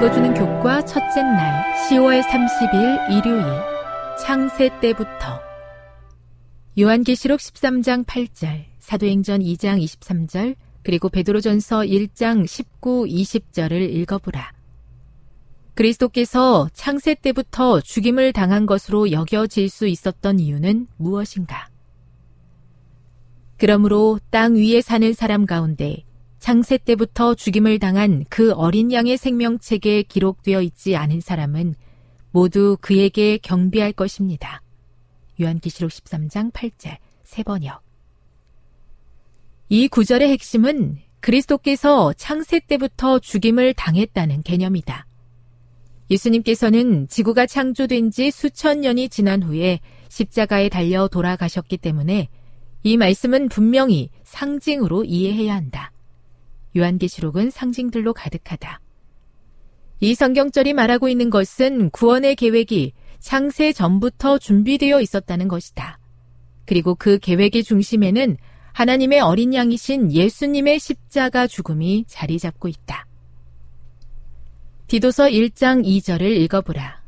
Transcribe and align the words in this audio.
읽어주는 0.00 0.32
교과 0.32 0.82
첫째 0.86 1.22
날 1.22 1.74
10월 1.90 2.22
30일 2.22 3.18
일요일 3.18 3.44
창세 4.18 4.70
때부터 4.80 5.42
요한계시록 6.78 7.38
13장 7.38 8.06
8절 8.06 8.64
사도행전 8.78 9.40
2장 9.40 9.78
23절 9.84 10.56
그리고 10.82 11.10
베드로전서 11.10 11.80
1장 11.80 12.46
19, 12.46 13.04
20절을 13.04 13.94
읽어보라. 13.94 14.52
그리스도께서 15.74 16.70
창세 16.72 17.14
때부터 17.16 17.82
죽임을 17.82 18.32
당한 18.32 18.64
것으로 18.64 19.12
여겨질 19.12 19.68
수 19.68 19.86
있었던 19.86 20.40
이유는 20.40 20.86
무엇인가? 20.96 21.68
그러므로 23.58 24.18
땅 24.30 24.54
위에 24.54 24.80
사는 24.80 25.12
사람 25.12 25.44
가운데 25.44 26.04
창세 26.40 26.78
때부터 26.78 27.34
죽임을 27.34 27.78
당한 27.78 28.24
그 28.30 28.52
어린 28.52 28.90
양의 28.90 29.18
생명책에 29.18 30.02
기록되어 30.04 30.62
있지 30.62 30.96
않은 30.96 31.20
사람은 31.20 31.74
모두 32.32 32.78
그에게 32.80 33.36
경비할 33.38 33.92
것입니다. 33.92 34.62
요한기시록 35.40 35.90
13장 35.90 36.50
8절 36.52 36.96
세 37.24 37.42
번역 37.42 37.82
이 39.68 39.86
구절의 39.88 40.30
핵심은 40.30 40.98
그리스도께서 41.20 42.14
창세 42.14 42.60
때부터 42.60 43.18
죽임을 43.18 43.74
당했다는 43.74 44.42
개념이다. 44.42 45.06
예수님께서는 46.10 47.06
지구가 47.08 47.46
창조된 47.46 48.10
지 48.10 48.30
수천 48.30 48.80
년이 48.80 49.10
지난 49.10 49.42
후에 49.42 49.80
십자가에 50.08 50.70
달려 50.70 51.06
돌아가셨기 51.06 51.76
때문에 51.76 52.28
이 52.82 52.96
말씀은 52.96 53.50
분명히 53.50 54.08
상징으로 54.24 55.04
이해해야 55.04 55.54
한다. 55.54 55.92
요한계시록은 56.76 57.50
상징들로 57.50 58.12
가득하다. 58.12 58.80
이 60.00 60.14
성경절이 60.14 60.72
말하고 60.72 61.08
있는 61.08 61.28
것은 61.30 61.90
구원의 61.90 62.36
계획이 62.36 62.92
창세 63.18 63.72
전부터 63.72 64.38
준비되어 64.38 65.00
있었다는 65.00 65.48
것이다. 65.48 65.98
그리고 66.64 66.94
그 66.94 67.18
계획의 67.18 67.64
중심에는 67.64 68.36
하나님의 68.72 69.20
어린 69.20 69.52
양이신 69.52 70.12
예수님의 70.12 70.78
십자가 70.78 71.46
죽음이 71.46 72.04
자리 72.06 72.38
잡고 72.38 72.68
있다. 72.68 73.06
디도서 74.86 75.24
1장 75.28 75.84
2절을 75.84 76.22
읽어보라. 76.22 77.02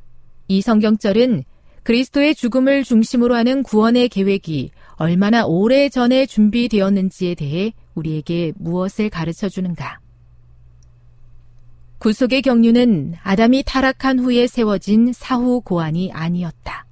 이 0.48 0.60
성경절은 0.60 1.44
그리스도의 1.82 2.34
죽음을 2.34 2.84
중심으로 2.84 3.34
하는 3.34 3.62
구원의 3.62 4.08
계획이 4.08 4.70
얼마나 4.96 5.44
오래 5.44 5.88
전에 5.88 6.26
준비되었는지에 6.26 7.34
대해 7.34 7.72
우리에게 7.94 8.52
무엇을 8.56 9.10
가르쳐 9.10 9.48
주는가? 9.48 9.98
구속의 11.98 12.42
경륜은 12.42 13.14
아담이 13.22 13.62
타락한 13.64 14.18
후에 14.20 14.46
세워진 14.46 15.12
사후 15.12 15.60
고안이 15.60 16.10
아니었다. 16.12 16.86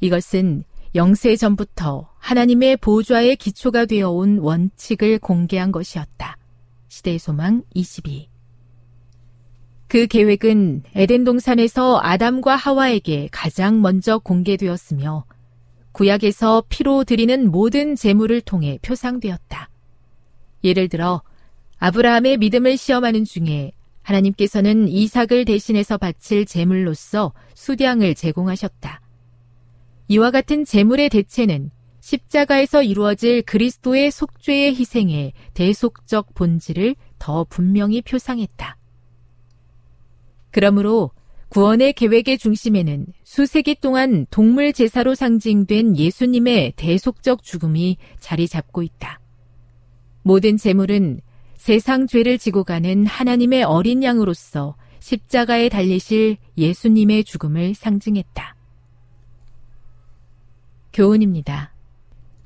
이것은 0.00 0.64
영세 0.94 1.34
전부터 1.36 2.10
하나님의 2.18 2.76
보좌의 2.76 3.36
기초가 3.36 3.86
되어 3.86 4.10
온 4.10 4.38
원칙을 4.38 5.18
공개한 5.18 5.72
것이었다. 5.72 6.36
시대의 6.88 7.18
소망 7.18 7.62
22. 7.74 8.33
그 9.94 10.08
계획은 10.08 10.82
에덴 10.96 11.22
동산에서 11.22 12.00
아담과 12.02 12.56
하와에게 12.56 13.28
가장 13.30 13.80
먼저 13.80 14.18
공개되었으며 14.18 15.24
구약에서 15.92 16.64
피로 16.68 17.04
드리는 17.04 17.48
모든 17.48 17.94
제물을 17.94 18.40
통해 18.40 18.80
표상되었다. 18.82 19.70
예를 20.64 20.88
들어 20.88 21.22
아브라함의 21.78 22.38
믿음을 22.38 22.76
시험하는 22.76 23.24
중에 23.24 23.70
하나님께서는 24.02 24.88
이삭을 24.88 25.44
대신해서 25.44 25.96
바칠 25.96 26.44
제물로서 26.44 27.32
수량을 27.54 28.16
제공하셨다. 28.16 29.00
이와 30.08 30.32
같은 30.32 30.64
제물의 30.64 31.08
대체는 31.08 31.70
십자가에서 32.00 32.82
이루어질 32.82 33.42
그리스도의 33.42 34.10
속죄의 34.10 34.74
희생의 34.74 35.34
대속적 35.54 36.34
본질을 36.34 36.96
더 37.20 37.44
분명히 37.44 38.02
표상했다. 38.02 38.76
그러므로 40.54 41.10
구원의 41.48 41.94
계획의 41.94 42.38
중심에는 42.38 43.06
수세기 43.24 43.74
동안 43.80 44.24
동물 44.30 44.72
제사로 44.72 45.16
상징된 45.16 45.96
예수님의 45.96 46.74
대속적 46.76 47.42
죽음이 47.42 47.96
자리 48.20 48.46
잡고 48.46 48.84
있다. 48.84 49.18
모든 50.22 50.56
재물은 50.56 51.20
세상 51.56 52.06
죄를 52.06 52.38
지고 52.38 52.62
가는 52.62 53.04
하나님의 53.04 53.64
어린 53.64 54.04
양으로서 54.04 54.76
십자가에 55.00 55.68
달리실 55.68 56.36
예수님의 56.56 57.24
죽음을 57.24 57.74
상징했다. 57.74 58.54
교훈입니다. 60.92 61.74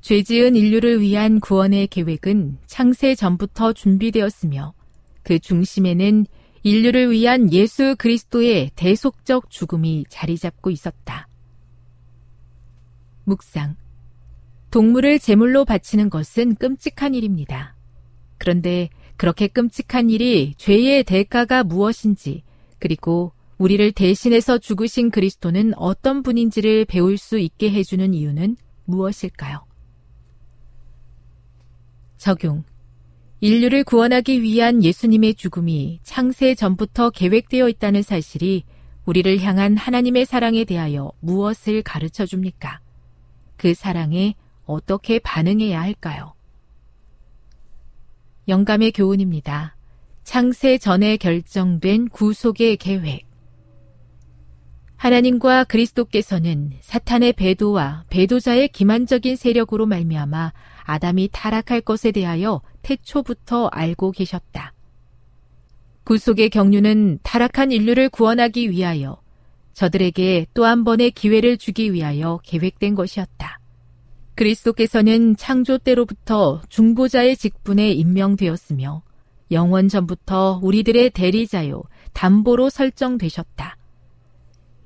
죄 0.01 0.23
지은 0.23 0.55
인류를 0.55 0.99
위한 0.99 1.39
구원의 1.39 1.85
계획은 1.87 2.57
창세 2.65 3.13
전부터 3.13 3.73
준비되었으며 3.73 4.73
그 5.21 5.37
중심에는 5.37 6.25
인류를 6.63 7.11
위한 7.11 7.51
예수 7.53 7.95
그리스도의 7.97 8.71
대속적 8.75 9.49
죽음이 9.49 10.05
자리 10.09 10.37
잡고 10.37 10.69
있었다. 10.69 11.27
묵상. 13.23 13.75
동물을 14.71 15.19
제물로 15.19 15.65
바치는 15.65 16.09
것은 16.09 16.55
끔찍한 16.55 17.15
일입니다. 17.15 17.75
그런데 18.37 18.89
그렇게 19.17 19.47
끔찍한 19.47 20.09
일이 20.09 20.53
죄의 20.57 21.03
대가가 21.03 21.63
무엇인지, 21.63 22.43
그리고 22.79 23.33
우리를 23.57 23.91
대신해서 23.91 24.57
죽으신 24.57 25.11
그리스도는 25.11 25.73
어떤 25.75 26.23
분인지를 26.23 26.85
배울 26.85 27.17
수 27.17 27.37
있게 27.37 27.71
해주는 27.71 28.13
이유는 28.13 28.55
무엇일까요? 28.85 29.65
적용. 32.17 32.63
인류를 33.41 33.85
구원하기 33.85 34.41
위한 34.41 34.83
예수님의 34.83 35.35
죽음이 35.35 36.01
창세 36.03 36.55
전부터 36.55 37.09
계획되어 37.11 37.69
있다는 37.69 38.01
사실이 38.01 38.65
우리를 39.05 39.39
향한 39.39 39.77
하나님의 39.77 40.25
사랑에 40.25 40.65
대하여 40.65 41.13
무엇을 41.21 41.81
가르쳐 41.83 42.25
줍니까? 42.25 42.81
그 43.55 43.73
사랑에 43.73 44.35
어떻게 44.65 45.19
반응해야 45.19 45.81
할까요? 45.81 46.33
영감의 48.49 48.91
교훈입니다. 48.91 49.77
창세 50.23 50.77
전에 50.77 51.15
결정된 51.15 52.09
구속의 52.09 52.75
계획. 52.77 53.25
하나님과 54.97 55.63
그리스도께서는 55.63 56.73
사탄의 56.81 57.33
배도와 57.33 58.03
배도자의 58.09 58.67
기만적인 58.67 59.37
세력으로 59.37 59.85
말미암아 59.85 60.51
아담이 60.83 61.29
타락할 61.31 61.79
것에 61.81 62.11
대하여 62.11 62.61
태초부터 62.89 63.67
알고 63.67 64.11
계셨다. 64.11 64.73
구속의 66.05 66.49
경륜은 66.49 67.19
타락한 67.21 67.71
인류를 67.71 68.09
구원하기 68.09 68.71
위하여 68.71 69.21
저들에게 69.73 70.47
또 70.55 70.65
한 70.65 70.83
번의 70.83 71.11
기회를 71.11 71.57
주기 71.57 71.93
위하여 71.93 72.39
계획된 72.43 72.95
것이었다. 72.95 73.59
그리스도께서는 74.33 75.35
창조 75.35 75.77
때로부터 75.77 76.61
중보자의 76.69 77.37
직분에 77.37 77.91
임명되었으며 77.91 79.03
영원 79.51 79.87
전부터 79.87 80.59
우리들의 80.63 81.11
대리자요 81.11 81.83
담보로 82.13 82.71
설정되셨다. 82.71 83.77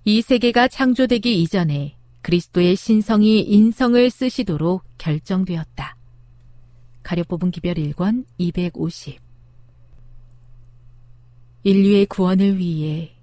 이 0.03 0.21
세계가 0.21 0.67
창조되기 0.67 1.41
이전에 1.41 1.95
그리스도의 2.21 2.75
신성이 2.75 3.39
인성을 3.41 4.09
쓰시도록 4.09 4.83
결정되었다. 4.97 5.95
가려 7.03 7.23
뽑은 7.23 7.51
기별 7.51 7.75
1권 7.75 8.25
250 8.37 9.21
인류의 11.63 12.05
구원을 12.07 12.57
위해 12.57 13.15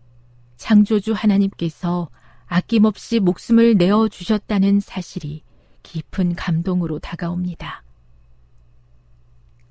창조주 0.56 1.12
하나님께서 1.12 2.10
아낌없이 2.46 3.20
목숨을 3.20 3.76
내어 3.76 4.08
주셨다는 4.08 4.80
사실이 4.80 5.42
깊은 5.82 6.34
감동으로 6.34 6.98
다가옵니다. 6.98 7.84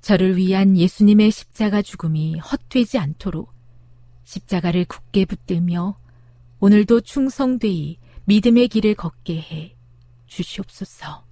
저를 0.00 0.36
위한 0.36 0.76
예수님의 0.76 1.30
십자가 1.30 1.82
죽음이 1.82 2.38
헛되지 2.38 2.98
않도록 2.98 3.52
십자가를 4.24 4.86
굳게 4.86 5.26
붙들며 5.26 5.98
오늘도 6.58 7.02
충성되이 7.02 7.98
믿음의 8.24 8.68
길을 8.68 8.94
걷게 8.94 9.40
해 9.40 9.76
주시옵소서. 10.26 11.29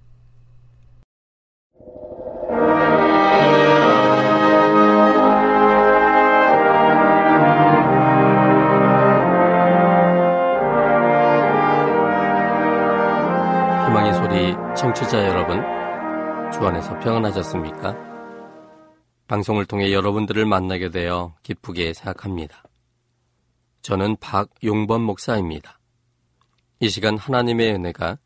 희망의 13.89 14.13
소리 14.13 14.53
청취자 14.77 15.27
여러분, 15.27 15.57
주 16.51 16.59
안에서 16.59 16.99
평안하셨습니까? 16.99 17.97
방송을 19.27 19.65
통해 19.65 19.91
여러분들을 19.91 20.45
만나게 20.45 20.89
되어 20.89 21.33
기쁘게 21.41 21.95
생각합니다. 21.95 22.63
저는 23.81 24.17
박용범 24.17 25.01
목사입니다. 25.01 25.79
이 26.79 26.87
시간 26.87 27.17
하나님의 27.17 27.73
은혜가 27.73 28.19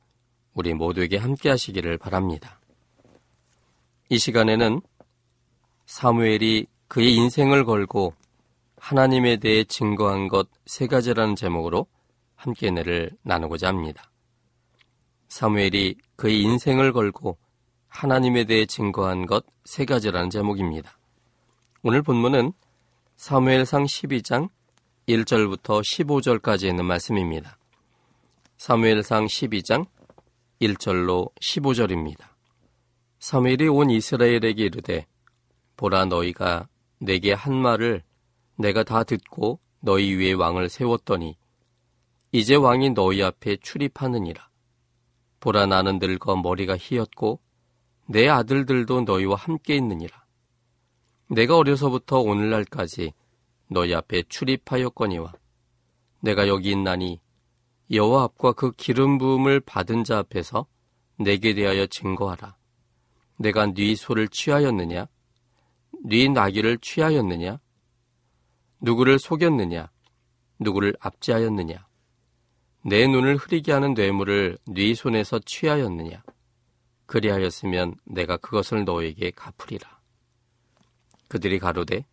우리 0.54 0.74
모두에게 0.74 1.16
함께 1.16 1.50
하시기를 1.50 1.98
바랍니다. 1.98 2.60
이 4.10 4.18
시간에는 4.20 4.82
사무엘이 5.86 6.68
그의 6.90 7.16
인생을 7.16 7.64
걸고 7.64 8.14
하나님에 8.76 9.38
대해 9.38 9.64
증거한 9.64 10.28
것 10.28 10.50
세 10.66 10.88
가지라는 10.88 11.38
제목으로 11.38 11.88
함께 12.36 12.68
은혜를 12.68 13.12
나누고자 13.22 13.70
합니다. 13.70 14.10
사무엘이 15.34 15.96
그의 16.16 16.42
인생을 16.44 16.94
걸고 16.94 17.40
하나님에 17.88 18.44
대해 18.44 18.68
증거한 18.68 19.26
것 19.26 19.44
세 19.66 19.84
가지라는 19.84 20.30
제목입니다. 20.30 21.00
오늘 21.82 22.04
본문은 22.04 22.54
사무엘상 23.16 23.86
12장 23.86 24.50
1절부터 25.08 25.82
15절까지 25.82 26.68
있는 26.68 26.86
말씀입니다. 26.86 27.58
사무엘상 28.58 29.26
12장 29.26 29.88
1절로 30.62 31.34
15절입니다. 31.42 32.26
사무엘이 33.18 33.70
온 33.70 33.90
이스라엘에게 33.90 34.66
이르되 34.66 35.08
보라 35.78 36.06
너희가 36.06 36.68
내게 37.00 37.34
한 37.34 37.56
말을 37.56 38.04
내가 38.56 38.84
다 38.84 39.04
듣고 39.04 39.60
너희 39.80 40.14
위에 40.14 40.34
왕을 40.34 40.70
세웠더니 40.70 41.36
이제 42.32 42.54
왕이 42.54 42.92
너희 42.92 43.24
앞에 43.24 43.58
출입하느니라. 43.58 44.53
보라 45.44 45.66
나는 45.66 46.00
늙어 46.00 46.38
머리가 46.38 46.78
희었고 46.78 47.42
내 48.08 48.30
아들들도 48.30 49.02
너희와 49.02 49.36
함께 49.36 49.76
있느니라. 49.76 50.24
내가 51.28 51.58
어려서부터 51.58 52.22
오늘날까지 52.22 53.12
너희 53.68 53.94
앞에 53.94 54.24
출입하였거니와 54.30 55.34
내가 56.22 56.48
여기 56.48 56.72
있나니 56.72 57.20
여호와 57.92 58.24
앞과 58.24 58.54
그 58.54 58.72
기름 58.72 59.18
부음을 59.18 59.60
받은 59.60 60.06
자 60.06 60.20
앞에서 60.20 60.66
내게 61.18 61.54
대하여 61.54 61.88
증거하라. 61.88 62.56
내가 63.38 63.66
네 63.74 63.96
소를 63.96 64.30
취하였느냐? 64.30 65.08
네 66.06 66.30
나귀를 66.30 66.78
취하였느냐? 66.78 67.60
누구를 68.80 69.20
속였느냐? 69.20 69.92
누구를 70.60 70.96
압제하였느냐? 71.02 71.86
내 72.86 73.08
눈을 73.08 73.38
흐리게 73.38 73.72
하는 73.72 73.94
뇌물을 73.94 74.58
네 74.68 74.94
손에서 74.94 75.40
취하였느냐? 75.40 76.22
그리하였으면 77.06 77.96
내가 78.06 78.36
그것을 78.38 78.84
너에게 78.84 79.32
갚으리라. 79.32 80.00
그들이 81.30 81.60
가로되 81.60 82.06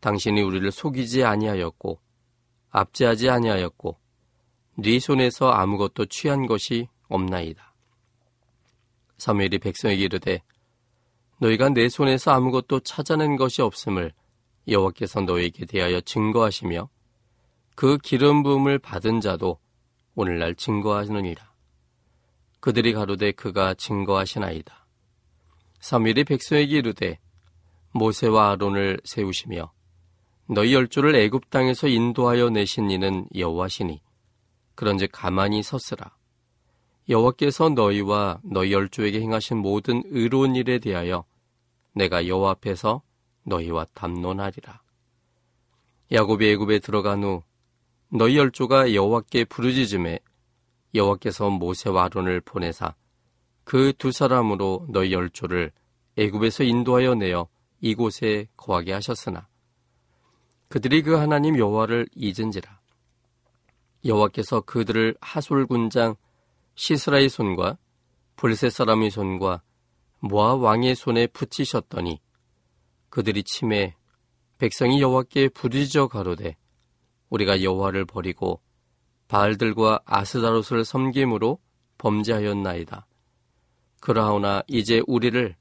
당신이 0.00 0.42
우리를 0.42 0.70
속이지 0.70 1.24
아니하였고 1.24 1.98
압제하지 2.70 3.30
아니하였고 3.30 3.98
네 4.78 4.98
손에서 5.00 5.48
아무것도 5.50 6.06
취한 6.06 6.46
것이 6.46 6.88
없나이다. 7.08 7.74
사무엘이 9.16 9.58
백성에게 9.58 10.02
이르되 10.02 10.42
너희가 11.38 11.70
내 11.70 11.88
손에서 11.88 12.32
아무것도 12.32 12.80
찾아낸 12.80 13.36
것이 13.36 13.62
없음을 13.62 14.12
여호와께서 14.68 15.22
너에게 15.22 15.64
대하여 15.64 16.02
증거하시며 16.02 16.88
그 17.74 17.96
기름 17.98 18.42
부음을 18.42 18.78
받은 18.78 19.20
자도 19.22 19.58
오늘날 20.16 20.54
증거하느니라. 20.54 21.52
그들이 22.60 22.94
가로되 22.94 23.32
그가 23.32 23.74
증거하시나이다. 23.74 24.86
사무엘이 25.80 26.24
백성에게 26.24 26.78
이르되 26.78 27.18
모세와 27.92 28.52
아론을 28.52 28.98
세우시며 29.04 29.70
너희 30.48 30.72
열조를 30.72 31.14
애굽 31.14 31.50
땅에서 31.50 31.88
인도하여 31.88 32.48
내신 32.48 32.90
이는 32.90 33.28
여호와시니 33.36 34.00
그런즉 34.74 35.10
가만히 35.12 35.62
섰으라. 35.62 36.16
여호와께서 37.10 37.68
너희와 37.68 38.40
너희 38.42 38.72
열조에게 38.72 39.20
행하신 39.20 39.58
모든 39.58 40.02
의로운 40.06 40.56
일에 40.56 40.78
대하여 40.78 41.24
내가 41.94 42.26
여호와 42.26 42.52
앞에서 42.52 43.02
너희와 43.44 43.84
담론하리라. 43.92 44.80
야곱이 46.10 46.48
애굽에 46.52 46.78
들어간 46.78 47.22
후 47.22 47.42
너희 48.08 48.36
열조가 48.36 48.94
여호와께 48.94 49.44
부르짖음에 49.46 50.18
여호와께서 50.94 51.50
모세와 51.50 52.04
아론을 52.04 52.40
보내사 52.40 52.94
그 53.64 53.92
두 53.98 54.12
사람으로 54.12 54.86
너희 54.90 55.12
열조를 55.12 55.72
애굽에서 56.16 56.64
인도하여 56.64 57.16
내어 57.16 57.48
이곳에 57.80 58.46
거하게 58.56 58.92
하셨으나 58.92 59.48
그들이 60.68 61.02
그 61.02 61.14
하나님 61.14 61.58
여호와를 61.58 62.08
잊은지라. 62.14 62.80
여호와께서 64.04 64.62
그들을 64.62 65.16
하솔 65.20 65.66
군장 65.66 66.16
시스라의 66.74 67.28
손과 67.28 67.78
불세 68.36 68.70
사람의 68.70 69.10
손과 69.10 69.62
모아 70.20 70.54
왕의 70.54 70.94
손에 70.94 71.26
붙이셨더니 71.28 72.20
그들이 73.08 73.42
침해 73.44 73.96
백성이 74.58 75.00
여호와께 75.00 75.48
부르짖어 75.48 76.08
가로되 76.08 76.56
우리가 77.30 77.62
여호와를 77.62 78.04
버리고 78.04 78.60
바알들과 79.28 80.00
아스다롯을 80.04 80.84
섬김으로 80.84 81.58
범죄하였나이다. 81.98 83.06
그러하오나 84.00 84.62
이제 84.68 85.02
우리를 85.06 85.56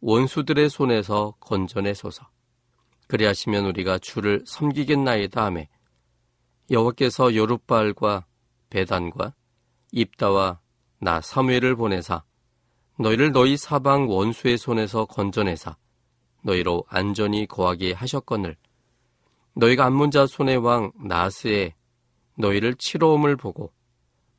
원수들의 0.00 0.70
손에서 0.70 1.34
건져내소서. 1.40 2.28
그리하시면 3.08 3.66
우리가 3.66 3.98
주를 3.98 4.42
섬기겠나이다 4.46 5.44
하매 5.44 5.68
여호와께서 6.70 7.34
여룻발과 7.34 8.24
배단과 8.70 9.34
입다와 9.90 10.60
나 11.00 11.20
사무엘을 11.20 11.74
보내사 11.74 12.22
너희를 12.98 13.32
너희 13.32 13.56
사방 13.56 14.08
원수의 14.08 14.56
손에서 14.58 15.06
건져내사 15.06 15.76
너희로 16.42 16.84
안전히 16.88 17.46
거하게 17.46 17.92
하셨거늘 17.92 18.56
너희가 19.60 19.84
안문자 19.84 20.26
손의 20.26 20.56
왕 20.56 20.90
나스에 20.96 21.74
너희를 22.36 22.76
치러옴을 22.76 23.36
보고 23.36 23.70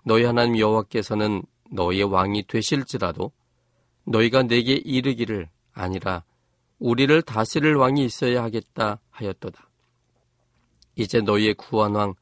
너희 0.03 0.23
하나님 0.23 0.57
여호와께서는 0.57 1.43
너희의 1.69 2.05
왕이 2.05 2.47
되실지라도 2.47 3.31
너희가 4.05 4.41
내게 4.43 4.73
이르기를 4.73 5.47
아니라 5.73 6.23
우리를 6.79 7.21
다스릴 7.21 7.75
왕이 7.75 8.03
있어야 8.03 8.41
하겠다 8.41 8.99
하였도다. 9.11 9.69
이제 10.95 11.21
너희의 11.21 11.53
구한 11.53 11.93
왕, 11.93 12.15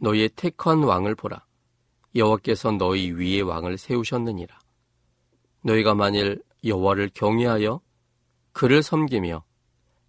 너희의 0.00 0.30
택한 0.30 0.82
왕을 0.82 1.14
보라. 1.14 1.46
여호와께서 2.16 2.72
너희 2.72 3.12
위에 3.12 3.40
왕을 3.40 3.78
세우셨느니라. 3.78 4.58
너희가 5.62 5.94
만일 5.94 6.42
여호와를 6.64 7.10
경외하여 7.14 7.80
그를 8.52 8.82
섬기며 8.82 9.44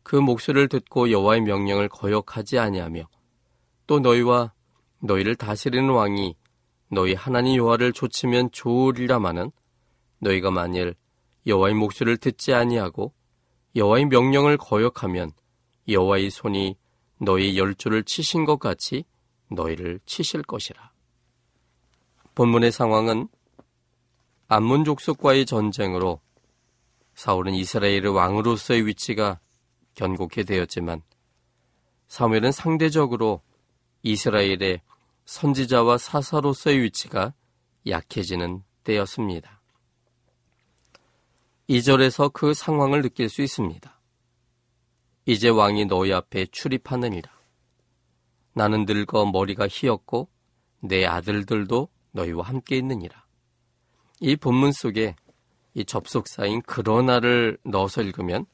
그 0.03 0.15
목소리를 0.15 0.67
듣고 0.67 1.11
여호와의 1.11 1.41
명령을 1.41 1.89
거역하지 1.89 2.59
아니하며 2.59 3.07
또 3.87 3.99
너희와 3.99 4.53
너희를 4.99 5.35
다스리는 5.35 5.89
왕이 5.89 6.35
너희 6.89 7.13
하나님 7.13 7.55
여호와를 7.57 7.93
조치면 7.93 8.51
좋으리라마는 8.51 9.51
너희가 10.19 10.51
만일 10.51 10.95
여호와의 11.47 11.73
목소리를 11.75 12.17
듣지 12.17 12.53
아니하고 12.53 13.13
여호와의 13.75 14.05
명령을 14.05 14.57
거역하면 14.57 15.31
여호와의 15.89 16.29
손이 16.29 16.77
너희 17.19 17.57
열조를 17.57 18.03
치신 18.03 18.45
것 18.45 18.59
같이 18.59 19.05
너희를 19.49 19.99
치실 20.05 20.43
것이라. 20.43 20.91
본문의 22.35 22.71
상황은 22.71 23.27
암문 24.47 24.83
족속과의 24.85 25.45
전쟁으로 25.45 26.19
사울은 27.15 27.53
이스라엘의 27.53 28.07
왕으로서의 28.07 28.85
위치가 28.87 29.39
견고케 29.95 30.43
되었지만 30.43 31.01
사무엘은 32.07 32.51
상대적으로 32.51 33.41
이스라엘의 34.03 34.81
선지자와 35.25 35.97
사사로서의 35.97 36.81
위치가 36.81 37.33
약해지는 37.87 38.63
때였습니다. 38.83 39.61
2절에서 41.69 42.31
그 42.33 42.53
상황을 42.53 43.01
느낄 43.01 43.29
수 43.29 43.41
있습니다. 43.41 43.99
이제 45.25 45.47
왕이 45.49 45.85
너희 45.85 46.11
앞에 46.11 46.47
출입하느니라. 46.47 47.31
나는 48.53 48.85
늙어 48.85 49.25
머리가 49.25 49.67
희었고 49.69 50.29
내 50.81 51.05
아들들도 51.05 51.87
너희와 52.11 52.45
함께 52.45 52.77
있느니라. 52.77 53.25
이 54.19 54.35
본문 54.35 54.73
속에 54.73 55.15
이 55.73 55.85
접속사인 55.85 56.61
그러나를 56.63 57.57
넣어서 57.63 58.01
읽으면 58.01 58.45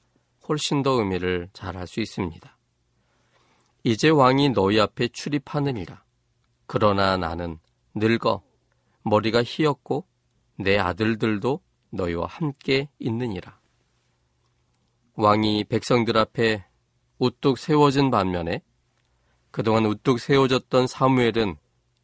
훨씬 0.49 0.81
더 0.81 0.93
의미를 0.93 1.47
잘 1.53 1.77
알 1.77 1.85
수 1.85 2.01
있습니다. 2.01 2.57
이제 3.83 4.09
왕이 4.09 4.49
너희 4.49 4.79
앞에 4.79 5.09
출입하느니라. 5.09 6.03
그러나 6.65 7.17
나는 7.17 7.59
늙어 7.93 8.41
머리가 9.03 9.43
희었고 9.43 10.05
내 10.57 10.77
아들들도 10.77 11.61
너희와 11.91 12.25
함께 12.25 12.89
있느니라. 12.97 13.59
왕이 15.13 15.65
백성들 15.65 16.17
앞에 16.17 16.65
우뚝 17.19 17.57
세워진 17.57 18.09
반면에 18.09 18.61
그동안 19.51 19.85
우뚝 19.85 20.19
세워졌던 20.19 20.87
사무엘은 20.87 21.57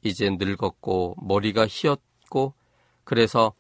이제 0.04 0.30
늙었고 0.30 1.16
머리가 1.22 1.66
희었고 1.68 2.54
그래서 3.04 3.54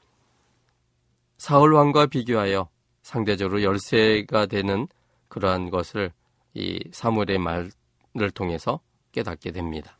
사울 1.37 1.73
왕과 1.73 2.05
비교하여 2.07 2.69
상대적으로 3.05 3.61
열세가 3.61 4.47
되는 4.47 4.87
그러한 5.27 5.69
것을 5.69 6.11
이 6.55 6.79
사무엘의 6.91 7.37
말을 7.37 8.31
통해서 8.33 8.79
깨닫게 9.11 9.51
됩니다. 9.51 9.99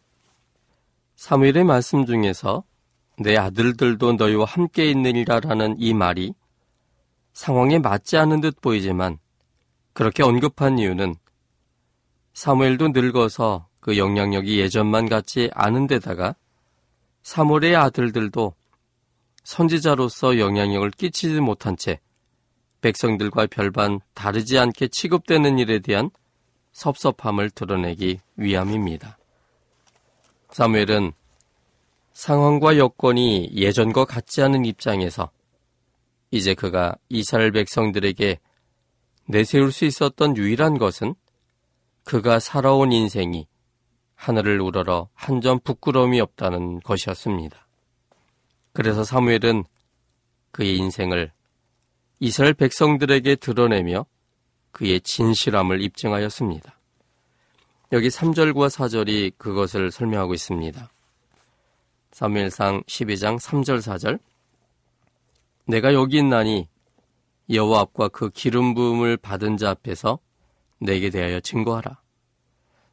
사무엘의 1.15 1.65
말씀 1.65 2.07
중에서 2.07 2.63
내 3.19 3.37
아들들도 3.37 4.13
너희와 4.13 4.45
함께 4.45 4.89
있느니라라는 4.89 5.75
이 5.77 5.93
말이 5.93 6.33
상황에 7.33 7.77
맞지 7.77 8.17
않은 8.17 8.41
듯 8.41 8.59
보이지만 8.59 9.19
그렇게 9.93 10.23
언급한 10.23 10.79
이유는 10.79 11.13
사무엘도 12.33 12.87
늙어서 12.87 13.67
그 13.81 13.99
영향력이 13.99 14.59
예전만 14.59 15.09
같지 15.09 15.51
않은 15.53 15.85
데다가 15.85 16.35
사무엘의 17.21 17.75
아들들도 17.75 18.55
선지자로서 19.43 20.39
영향력을 20.39 20.89
끼치지 20.89 21.39
못한 21.39 21.77
채 21.77 21.99
백성들과 22.85 23.47
별반 23.47 23.99
다르지 24.13 24.59
않게 24.59 24.89
취급되는 24.89 25.57
일에 25.57 25.79
대한 25.79 26.11
섭섭함을 26.71 27.49
드러내기 27.49 28.19
위함입니다. 28.35 29.17
사무엘은 30.51 31.13
상황과 32.13 32.77
여건이 32.77 33.53
예전과 33.55 34.05
같지 34.05 34.43
않은 34.43 34.65
입장에서 34.65 35.31
이제 36.29 36.53
그가 36.53 36.95
이스라엘 37.09 37.51
백성들에게 37.51 38.39
내세울 39.29 39.71
수 39.71 39.85
있었던 39.85 40.37
유일한 40.37 40.77
것은 40.77 41.15
그가 42.03 42.39
살아온 42.39 42.91
인생이 42.91 43.47
하늘을 44.13 44.61
우러러 44.61 45.09
한 45.15 45.41
점 45.41 45.59
부끄러움이 45.59 46.21
없다는 46.21 46.81
것이었습니다. 46.81 47.67
그래서 48.73 49.03
사무엘은 49.03 49.63
그의 50.51 50.77
인생을 50.77 51.31
이스라엘 52.19 52.53
백성들에게 52.53 53.35
드러내며 53.35 54.05
그의 54.71 55.01
진실함을 55.01 55.81
입증하였습니다. 55.81 56.77
여기 57.91 58.07
3절과 58.07 58.69
4절이 58.69 59.37
그것을 59.37 59.91
설명하고 59.91 60.33
있습니다. 60.33 60.91
사무엘상 62.11 62.83
12장 62.83 63.39
3절 63.39 63.79
4절 63.81 64.19
내가 65.65 65.93
여기 65.93 66.17
있나니 66.17 66.67
여호와 67.49 67.81
앞과 67.81 68.07
그 68.09 68.29
기름 68.29 68.73
부음을 68.73 69.17
받은 69.17 69.57
자 69.57 69.71
앞에서 69.71 70.19
내게 70.79 71.09
대하여 71.09 71.39
증거하라. 71.39 72.01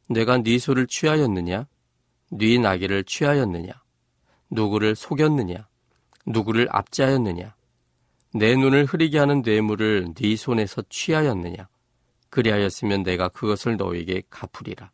내가 0.09 0.37
네 0.37 0.59
소를 0.59 0.87
취하였느냐? 0.87 1.67
네 2.31 2.57
나귀를 2.57 3.03
취하였느냐? 3.05 3.73
누구를 4.49 4.95
속였느냐? 4.95 5.67
누구를 6.25 6.67
압제하였느냐? 6.71 7.55
내 8.33 8.55
눈을 8.55 8.85
흐리게 8.85 9.19
하는 9.19 9.41
뇌물을 9.41 10.13
네 10.15 10.35
손에서 10.35 10.83
취하였느냐? 10.89 11.67
그리하였으면 12.29 13.03
내가 13.03 13.29
그것을 13.29 13.77
너에게 13.77 14.23
갚으리라. 14.29 14.91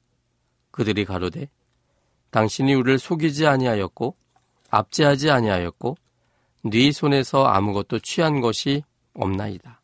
그들이 0.72 1.05
가로되 1.05 1.50
당신이 2.31 2.74
우리를 2.74 3.00
속이지 3.00 3.48
아니하였고 3.48 4.15
압제하지 4.69 5.31
아니하였고 5.31 5.98
네 6.63 6.91
손에서 6.91 7.46
아무것도 7.46 8.00
취한 8.00 8.41
것이 8.41 8.84
없나이다. 9.13 9.81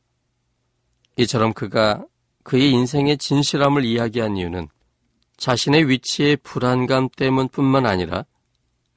이처럼 1.17 1.53
그가 1.53 2.05
그의 2.43 2.71
인생의 2.71 3.17
진실함을 3.17 3.85
이야기한 3.85 4.37
이유는 4.37 4.67
자신의 5.37 5.89
위치의 5.89 6.37
불안감 6.37 7.09
때문뿐만 7.09 7.85
아니라 7.85 8.25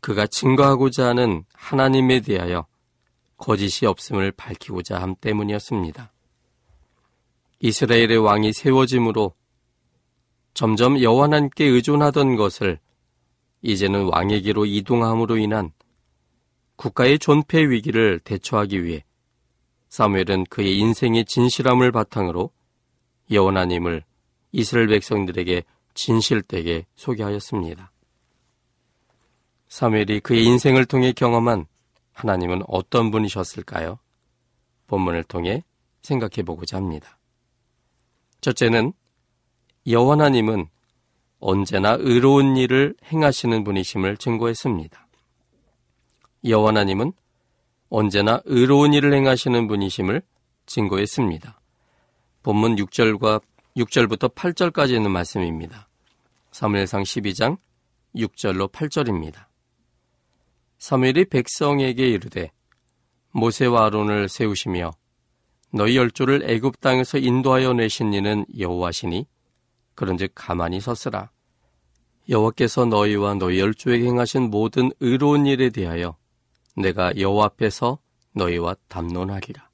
그가 0.00 0.26
증거하고자 0.26 1.06
하는 1.06 1.44
하나님에 1.54 2.20
대하여 2.20 2.66
거짓이 3.38 3.86
없음을 3.86 4.32
밝히고자 4.32 5.00
함 5.00 5.14
때문이었습니다. 5.14 6.12
이스라엘의 7.60 8.18
왕이 8.18 8.52
세워짐으로 8.52 9.34
점점 10.52 11.00
여호와 11.00 11.24
하나님께 11.24 11.64
의존하던 11.64 12.36
것을 12.36 12.78
이제는 13.62 14.08
왕에게로 14.12 14.66
이동함으로 14.66 15.38
인한 15.38 15.72
국가의 16.76 17.18
존폐 17.18 17.68
위기를 17.70 18.20
대처하기 18.20 18.84
위해 18.84 19.04
사무엘은 19.88 20.44
그의 20.50 20.78
인생의 20.78 21.24
진실함을 21.24 21.92
바탕으로 21.92 22.50
여호나님을 23.30 24.04
이스라엘 24.52 24.88
백성들에게 24.88 25.64
진실되게 25.94 26.86
소개하였습니다. 26.94 27.92
사무엘이 29.68 30.20
그의 30.20 30.44
인생을 30.44 30.86
통해 30.86 31.12
경험한 31.12 31.66
하나님은 32.18 32.62
어떤 32.66 33.10
분이셨을까요? 33.12 34.00
본문을 34.88 35.22
통해 35.24 35.62
생각해 36.02 36.42
보고자 36.44 36.76
합니다. 36.76 37.18
첫째는 38.40 38.92
여호와 39.86 40.14
하나님은 40.14 40.66
언제나 41.38 41.96
의로운 42.00 42.56
일을 42.56 42.96
행하시는 43.04 43.62
분이심을 43.62 44.16
증거했습니다. 44.16 45.06
여호와 46.44 46.70
하나님은 46.70 47.12
언제나 47.88 48.40
의로운 48.44 48.94
일을 48.94 49.14
행하시는 49.14 49.68
분이심을 49.68 50.22
증거했습니다. 50.66 51.60
본문 52.42 52.76
6절과 52.76 53.42
6절부터 53.76 54.34
8절까지 54.34 54.94
있는 54.94 55.12
말씀입니다. 55.12 55.88
사무엘상 56.50 57.04
12장 57.04 57.58
6절로 58.16 58.72
8절입니다. 58.72 59.47
사무엘이 60.78 61.26
백성에게 61.26 62.08
이르되 62.08 62.50
모세와 63.32 63.86
아론을 63.86 64.28
세우시며 64.28 64.92
너희 65.72 65.96
열조를 65.96 66.48
애굽 66.48 66.80
땅에서 66.80 67.18
인도하여 67.18 67.74
내신 67.74 68.14
이는 68.14 68.46
여호와시니 68.58 69.26
그런즉 69.94 70.32
가만히 70.34 70.80
섰으라. 70.80 71.30
여호와께서 72.28 72.86
너희와 72.86 73.34
너희 73.34 73.58
열조에게 73.58 74.06
행하신 74.06 74.50
모든 74.50 74.90
의로운 75.00 75.46
일에 75.46 75.70
대하여 75.70 76.16
내가 76.76 77.16
여호와 77.18 77.46
앞에서 77.46 77.98
너희와 78.32 78.76
담론하리라. 78.86 79.68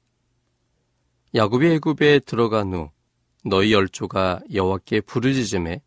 야곱이 1.35 1.67
애굽에 1.67 2.19
들어간 2.19 2.73
후 2.73 2.89
너희 3.43 3.73
열조가 3.73 4.41
여호와께 4.53 5.01
부르짖음에 5.01 5.81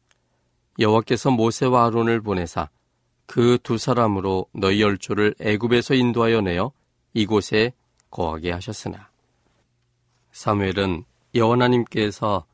여호와께서 0.78 1.32
모세와 1.32 1.86
아론을 1.86 2.20
보내사 2.20 2.70
그 3.28 3.58
두 3.62 3.76
사람으로 3.76 4.46
너희 4.54 4.80
열조를 4.80 5.34
애굽에서 5.38 5.94
인도하여 5.94 6.40
내어 6.40 6.72
이곳에 7.12 7.74
거하게 8.10 8.52
하셨으나 8.52 9.10
사무엘은 10.32 11.04
여호와님께서 11.34 12.46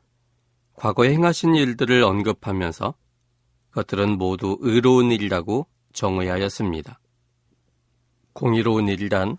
과거에 0.73 1.13
행하신 1.13 1.55
일들을 1.55 2.03
언급하면서 2.03 2.93
그것들은 3.69 4.17
모두 4.17 4.57
의로운 4.59 5.13
일이라고 5.13 5.65
정의하였습니다. 5.93 6.99
공의로운 8.33 8.89
일이란 8.89 9.37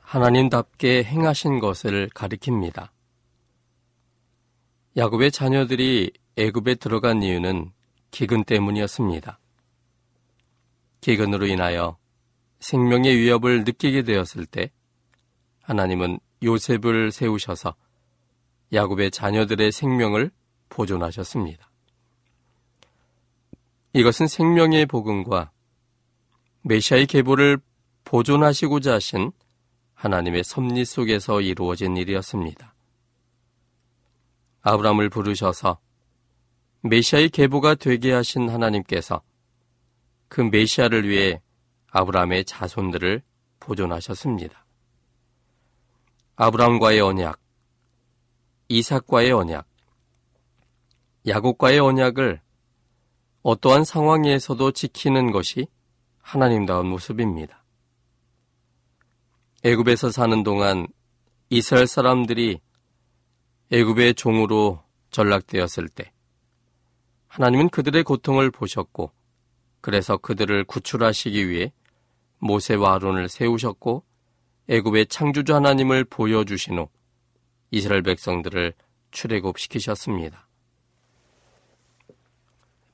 하나님답게 0.00 1.04
행하신 1.04 1.58
것을 1.58 2.08
가리킵니다. 2.14 2.88
야곱의 4.96 5.30
자녀들이 5.30 6.12
애굽에 6.38 6.76
들어간 6.76 7.22
이유는 7.22 7.70
기근 8.10 8.44
때문이었습니다. 8.44 9.38
기근으로 11.00 11.46
인하여 11.46 11.96
생명의 12.60 13.16
위협을 13.16 13.64
느끼게 13.64 14.02
되었을 14.02 14.46
때 14.46 14.70
하나님은 15.62 16.20
요셉을 16.42 17.12
세우셔서 17.12 17.74
야곱의 18.72 19.10
자녀들의 19.10 19.72
생명을 19.72 20.30
보존하셨습니다. 20.68 21.70
이것은 23.92 24.26
생명의 24.26 24.86
복음과 24.86 25.50
메시아의 26.62 27.06
계보를 27.06 27.58
보존하시고자 28.04 28.94
하신 28.94 29.32
하나님의 29.94 30.44
섭리 30.44 30.84
속에서 30.84 31.40
이루어진 31.40 31.96
일이었습니다. 31.96 32.74
아브람을 34.62 35.08
부르셔서 35.08 35.78
메시아의 36.82 37.30
계보가 37.30 37.74
되게 37.74 38.12
하신 38.12 38.48
하나님께서 38.48 39.22
그 40.30 40.40
메시아를 40.40 41.08
위해 41.08 41.42
아브람의 41.90 42.44
자손들을 42.44 43.20
보존하셨습니다. 43.58 44.64
아브람과의 46.36 47.00
언약, 47.00 47.40
이삭과의 48.68 49.32
언약, 49.32 49.66
야곱과의 51.26 51.80
언약을 51.80 52.40
어떠한 53.42 53.84
상황에서도 53.84 54.70
지키는 54.70 55.32
것이 55.32 55.66
하나님다운 56.20 56.86
모습입니다. 56.86 57.64
애굽에서 59.64 60.12
사는 60.12 60.44
동안 60.44 60.86
이스라엘 61.50 61.88
사람들이 61.88 62.60
애굽의 63.72 64.14
종으로 64.14 64.84
전락되었을 65.10 65.88
때 65.88 66.12
하나님은 67.26 67.70
그들의 67.70 68.04
고통을 68.04 68.52
보셨고 68.52 69.12
그래서 69.80 70.16
그들을 70.16 70.64
구출하시기 70.64 71.48
위해 71.48 71.72
모세와 72.38 72.94
아론을 72.94 73.28
세우셨고 73.28 74.04
애굽의 74.68 75.06
창조주 75.06 75.54
하나님을 75.54 76.04
보여주신 76.04 76.78
후 76.78 76.88
이스라엘 77.70 78.02
백성들을 78.02 78.74
출애굽시키셨습니다. 79.10 80.46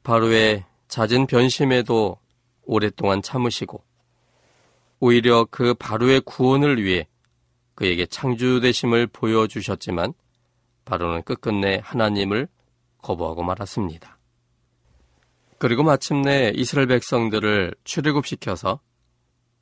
바로의 0.03 0.65
잦은 0.89 1.27
변심에도 1.27 2.19
오랫동안 2.63 3.23
참으시고 3.23 3.83
오히려 5.01 5.47
그 5.51 5.75
바로의 5.75 6.21
구원을 6.21 6.83
위해 6.83 7.09
그에게 7.75 8.07
창조되심을 8.07 9.09
보여주셨지만 9.09 10.15
바로는 10.85 11.23
끝끝내 11.23 11.81
하나님을 11.83 12.49
거부하고 12.99 13.43
말았습니다. 13.43 14.16
그리고 15.59 15.83
마침내 15.83 16.53
이스라엘 16.55 16.87
백성들을 16.89 17.75
출애굽시켜서 17.85 18.81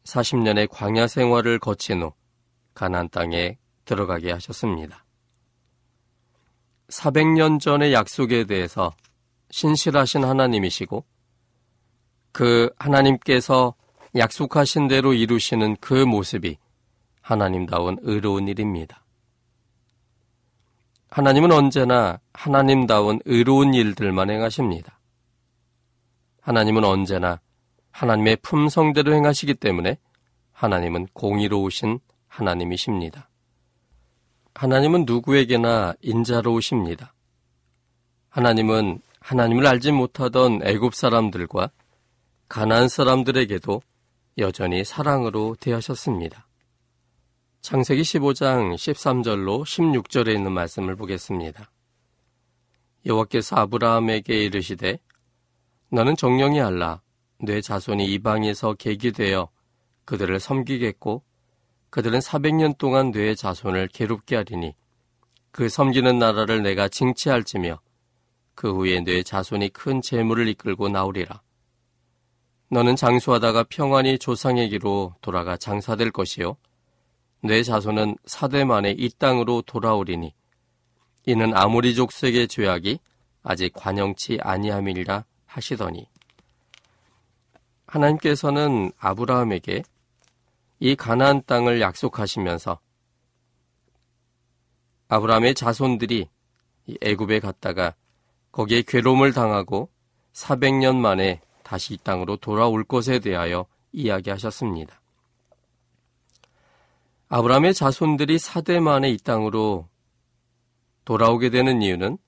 40년의 0.04 0.68
광야 0.70 1.06
생활을 1.06 1.58
거친 1.58 2.02
후 2.02 2.12
가나안 2.74 3.08
땅에 3.10 3.58
들어가게 3.84 4.32
하셨습니다. 4.32 5.04
400년 6.88 7.60
전의 7.60 7.92
약속에 7.92 8.44
대해서 8.44 8.92
신실하신 9.50 10.24
하나님이시고 10.24 11.04
그 12.32 12.70
하나님께서 12.78 13.74
약속하신 14.16 14.88
대로 14.88 15.14
이루시는 15.14 15.76
그 15.80 15.94
모습이 15.94 16.58
하나님다운 17.20 17.98
의로운 18.02 18.48
일입니다. 18.48 19.04
하나님은 21.10 21.52
언제나 21.52 22.20
하나님다운 22.32 23.20
의로운 23.24 23.72
일들만 23.72 24.30
행하십니다. 24.30 24.98
하나님은 26.44 26.84
언제나 26.84 27.40
하나님의 27.90 28.36
품성대로 28.42 29.14
행하시기 29.14 29.54
때문에 29.54 29.96
하나님은 30.52 31.08
공의로우신 31.14 32.00
하나님이십니다. 32.28 33.30
하나님은 34.54 35.04
누구에게나 35.06 35.94
인자로우십니다. 36.02 37.14
하나님은 38.28 39.00
하나님을 39.20 39.66
알지 39.66 39.92
못하던 39.92 40.60
애굽 40.62 40.94
사람들과 40.94 41.70
가나안 42.50 42.88
사람들에게도 42.88 43.80
여전히 44.36 44.84
사랑으로 44.84 45.56
대하셨습니다. 45.58 46.46
창세기 47.62 48.02
15장 48.02 48.74
13절로 48.74 49.62
16절에 49.62 50.34
있는 50.34 50.52
말씀을 50.52 50.94
보겠습니다. 50.94 51.70
여호와께서 53.06 53.56
아브라함에게 53.56 54.44
이르시되 54.44 54.98
너는 55.94 56.16
정령이 56.16 56.60
알라 56.60 57.02
내 57.38 57.60
자손이 57.60 58.04
이방에서 58.06 58.74
계기되어 58.74 59.48
그들을 60.04 60.40
섬기겠고 60.40 61.22
그들은 61.90 62.18
400년 62.18 62.76
동안 62.76 63.12
뇌 63.12 63.36
자손을 63.36 63.86
괴롭게 63.92 64.34
하리니 64.34 64.74
그 65.52 65.68
섬기는 65.68 66.18
나라를 66.18 66.64
내가 66.64 66.88
징치할지며 66.88 67.80
그 68.56 68.74
후에 68.74 69.04
뇌 69.04 69.22
자손이 69.22 69.68
큰 69.68 70.02
재물을 70.02 70.48
이끌고 70.48 70.88
나오리라. 70.88 71.42
너는 72.70 72.96
장수하다가 72.96 73.66
평안히 73.68 74.18
조상에게로 74.18 75.14
돌아가 75.20 75.56
장사될 75.56 76.10
것이요. 76.10 76.56
뇌 77.40 77.62
자손은 77.62 78.16
사대 78.24 78.64
만에 78.64 78.96
이 78.98 79.10
땅으로 79.10 79.62
돌아오리니 79.62 80.34
이는 81.26 81.56
아모리 81.56 81.94
족속의 81.94 82.48
죄악이 82.48 82.98
아직 83.44 83.72
관영치 83.74 84.40
아니함이라 84.42 85.24
하시더니 85.54 86.08
하나님께서는 87.86 88.90
아브라함에게 88.98 89.84
이 90.80 90.96
가나안 90.96 91.42
땅을 91.46 91.80
약속하시면서 91.80 92.80
아브라함의 95.08 95.54
자손들이 95.54 96.28
애굽에 97.00 97.40
갔다가 97.40 97.94
거기에 98.50 98.82
괴로움을 98.82 99.32
당하고 99.32 99.90
400년 100.32 100.96
만에 100.96 101.40
다시 101.62 101.94
이 101.94 101.96
땅으로 101.98 102.36
돌아올 102.36 102.84
것에 102.84 103.20
대하여 103.20 103.66
이야기하셨습니다. 103.92 105.00
아브라함의 107.28 107.74
자손들이 107.74 108.38
사대 108.38 108.80
만에 108.80 109.10
이 109.10 109.18
땅으로 109.18 109.88
돌아오게 111.04 111.50
되는 111.50 111.80
이유는 111.80 112.18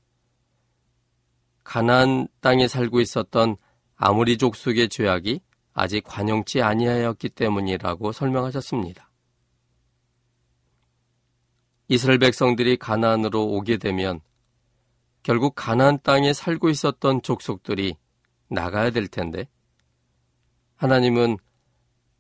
가나안 1.67 2.29
땅에 2.41 2.69
살고 2.69 3.01
있었던 3.01 3.57
아무리 3.97 4.39
족속의 4.39 4.89
죄악이 4.89 5.41
아직 5.73 6.05
관용치 6.05 6.63
아니하였기 6.63 7.31
때문이라고 7.31 8.13
설명하셨습니다. 8.13 9.11
이스라엘 11.89 12.21
백성들이 12.21 12.77
가나안으로 12.77 13.45
오게 13.45 13.79
되면 13.79 14.21
결국 15.25 15.55
가나안 15.57 15.99
땅에 16.05 16.33
살고 16.33 16.69
있었던 16.71 17.23
족속들이 17.23 17.97
나가야 18.49 18.91
될 18.91 19.09
텐데 19.09 19.49
하나님은 20.77 21.37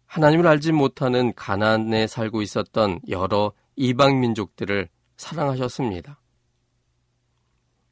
하나님을 0.06 0.46
알지 0.48 0.72
못하는 0.72 1.32
가난에 1.34 2.08
살고 2.08 2.42
있었던 2.42 2.98
여러 3.08 3.52
이방 3.76 4.18
민족들을 4.18 4.88
사랑하셨습니다. 5.16 6.20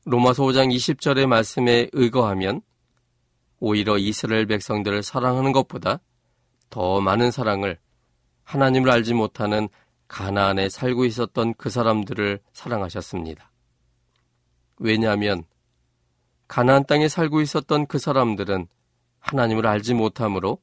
로마서 0.07 0.43
5장 0.43 0.75
20절의 0.75 1.27
말씀에 1.27 1.89
의거하면 1.93 2.61
오히려 3.59 3.97
이스라엘 3.97 4.45
백성들을 4.45 5.03
사랑하는 5.03 5.53
것보다 5.53 6.01
더 6.69 7.01
많은 7.01 7.31
사랑을 7.31 7.79
하나님을 8.43 8.91
알지 8.91 9.15
못하는 9.15 9.71
가나안에 10.07 10.69
살고 10.69 11.07
있었던 11.07 11.55
그 11.55 11.71
사람들을 11.71 12.41
사랑하셨습니다. 12.53 13.51
왜냐하면 14.77 15.45
가나안 16.49 16.85
땅에 16.85 17.09
살고 17.09 17.41
있었던 17.41 17.87
그 17.87 17.99
사람들은 17.99 18.67
하나님을 19.21 19.67
알지 19.67 19.95
못함으로 19.95 20.59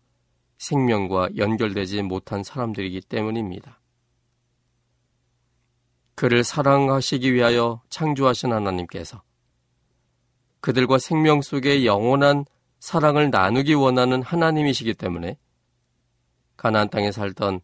생명과 0.59 1.29
연결되지 1.37 2.03
못한 2.03 2.43
사람들이기 2.43 3.01
때문입니다. 3.01 3.81
그를 6.13 6.43
사랑하시기 6.43 7.33
위하여 7.33 7.81
창조하신 7.89 8.53
하나님께서 8.53 9.23
그들과 10.61 10.99
생명 10.99 11.41
속에 11.41 11.85
영원한 11.85 12.45
사랑을 12.79 13.29
나누기 13.29 13.73
원하는 13.73 14.21
하나님이시기 14.21 14.93
때문에 14.93 15.37
가나안 16.57 16.89
땅에 16.89 17.11
살던 17.11 17.61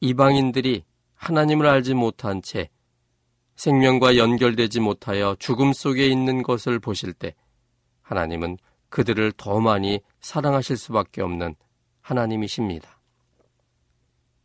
이방인들이 0.00 0.84
하나님을 1.14 1.66
알지 1.66 1.94
못한 1.94 2.42
채 2.42 2.70
생명과 3.56 4.16
연결되지 4.16 4.80
못하여 4.80 5.36
죽음 5.38 5.72
속에 5.72 6.06
있는 6.06 6.42
것을 6.42 6.78
보실 6.78 7.12
때 7.12 7.34
하나님은 8.02 8.56
그들을 8.88 9.32
더 9.32 9.60
많이 9.60 10.00
사랑하실 10.20 10.76
수밖에 10.76 11.22
없는 11.22 11.56
하나님이십니다. 12.00 13.00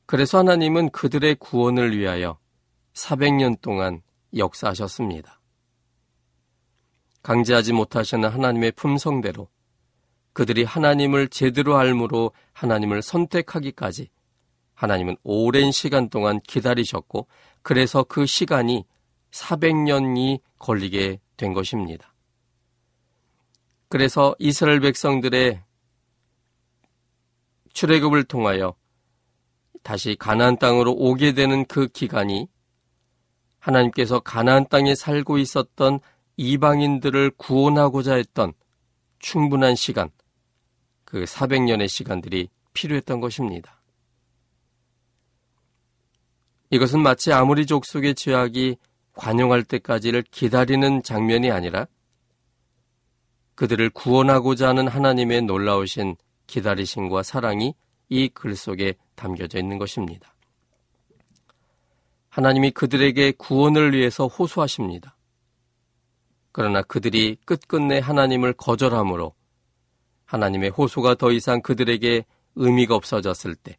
그래서 0.06 0.40
하나님은 0.40 0.90
그들의 0.90 1.36
구원을 1.36 1.98
위하여 1.98 2.38
400년 2.94 3.62
동안 3.62 4.02
역사하셨습니다. 4.36 5.43
강제하지 7.24 7.74
못하시는 7.74 8.30
하나님의 8.30 8.74
품성대로 8.74 9.48
그들이 10.34 10.64
하나님을 10.64 11.30
제대로 11.30 11.78
알므로 11.78 12.32
하나님을 12.54 13.02
선택하기까지 13.02 14.10
하나님은 14.74 15.18
오랜 15.24 15.72
시간 15.72 16.10
동안 16.10 16.40
기다리셨고 16.42 17.28
그래서 17.62 18.04
그 18.04 18.26
시간이 18.26 18.86
400년이 19.32 20.42
걸리게 20.60 21.20
된 21.38 21.54
것입니다. 21.54 22.14
그래서 23.88 24.36
이스라엘 24.40 24.80
백성들의 24.80 25.62
출애굽을 27.74 28.26
통하여 28.26 28.76
다시 29.84 30.16
가나안 30.16 30.58
땅으로 30.58 30.94
오게 30.94 31.34
되는 31.34 31.66
그 31.66 31.88
기간이 31.88 32.48
하나님께서 33.60 34.20
가나안 34.20 34.68
땅에 34.68 34.96
살고 34.96 35.38
있었던 35.38 36.00
이방인들을 36.38 37.32
구원하고자 37.38 38.16
했던 38.16 38.54
충분한 39.20 39.76
시간, 39.76 40.10
그 41.06 41.24
400년의 41.24 41.88
시간들이 41.88 42.50
필요했던 42.74 43.22
것입니다. 43.22 43.82
이것은 46.70 47.02
마치 47.02 47.32
아무리 47.32 47.66
족속의 47.66 48.16
죄악이 48.16 48.78
관용할 49.14 49.64
때까지를 49.64 50.24
기다리는 50.32 51.04
장면이 51.04 51.52
아니라 51.52 51.86
그들을 53.56 53.92
구원하고자 53.92 54.70
하는 54.70 54.88
하나님의 54.88 55.44
놀라우신 55.44 56.16
기다리심과 56.48 57.22
사랑이 57.24 57.76
이 58.10 58.30
글 58.30 58.56
속에 58.56 58.96
담겨져 59.16 59.60
있는 59.60 59.78
것입니다. 59.78 60.34
하나님이 62.30 62.72
그들에게 62.72 63.34
구원을 63.34 63.94
위해서 63.94 64.28
호소하십니다. 64.28 65.16
그러나 66.54 66.84
그들이 66.84 67.36
끝끝내 67.46 68.00
하나님을 68.00 68.54
거절함으로 68.54 69.34
하나님의 70.26 70.70
호소가 70.70 71.16
더 71.16 71.32
이상 71.32 71.62
그들에게 71.62 72.26
의미가 72.56 72.96
없어졌을 72.96 73.56
때 73.56 73.78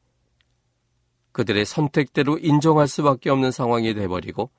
그들의 1.32 1.64
선택대로 1.64 2.36
인정할 2.38 2.88
수밖에 2.88 3.30
없는 3.30 3.52
상황이 3.52 3.94
돼버리고 3.94 4.50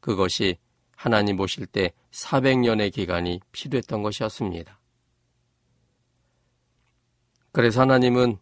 그것이 0.00 0.58
하나님 0.96 1.36
보실 1.36 1.66
때 1.66 1.92
400년의 2.10 2.92
기간이 2.92 3.40
필요했던 3.52 4.02
것이었습니다. 4.02 4.78
그래서 7.52 7.82
하나님은 7.82 8.38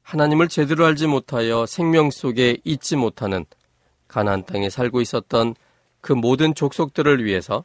하나님을 0.00 0.48
제대로 0.48 0.86
알지 0.86 1.08
못하여 1.08 1.66
생명 1.66 2.10
속에 2.10 2.56
있지 2.64 2.96
못하는 2.96 3.44
가나안 4.08 4.44
땅에 4.44 4.70
살고 4.70 5.02
있었던 5.02 5.54
그 6.00 6.12
모든 6.12 6.54
족속들을 6.54 7.24
위해서 7.24 7.64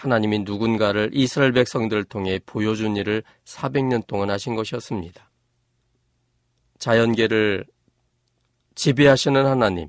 하나님이 0.00 0.38
누군가를 0.40 1.10
이스라엘 1.12 1.52
백성들을 1.52 2.04
통해 2.04 2.40
보여준 2.46 2.96
일을 2.96 3.22
400년 3.44 4.06
동안 4.06 4.30
하신 4.30 4.54
것이었습니다. 4.54 5.30
자연계를 6.78 7.66
지배하시는 8.76 9.44
하나님, 9.44 9.88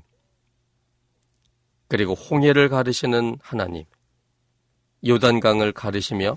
그리고 1.88 2.12
홍해를 2.12 2.68
가르시는 2.68 3.38
하나님, 3.40 3.84
요단강을 5.06 5.72
가르시며 5.72 6.36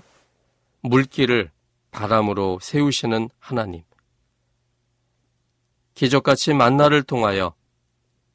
물길을 0.80 1.50
바람으로 1.90 2.58
세우시는 2.62 3.28
하나님, 3.38 3.82
기적같이 5.92 6.54
만나를 6.54 7.02
통하여 7.02 7.54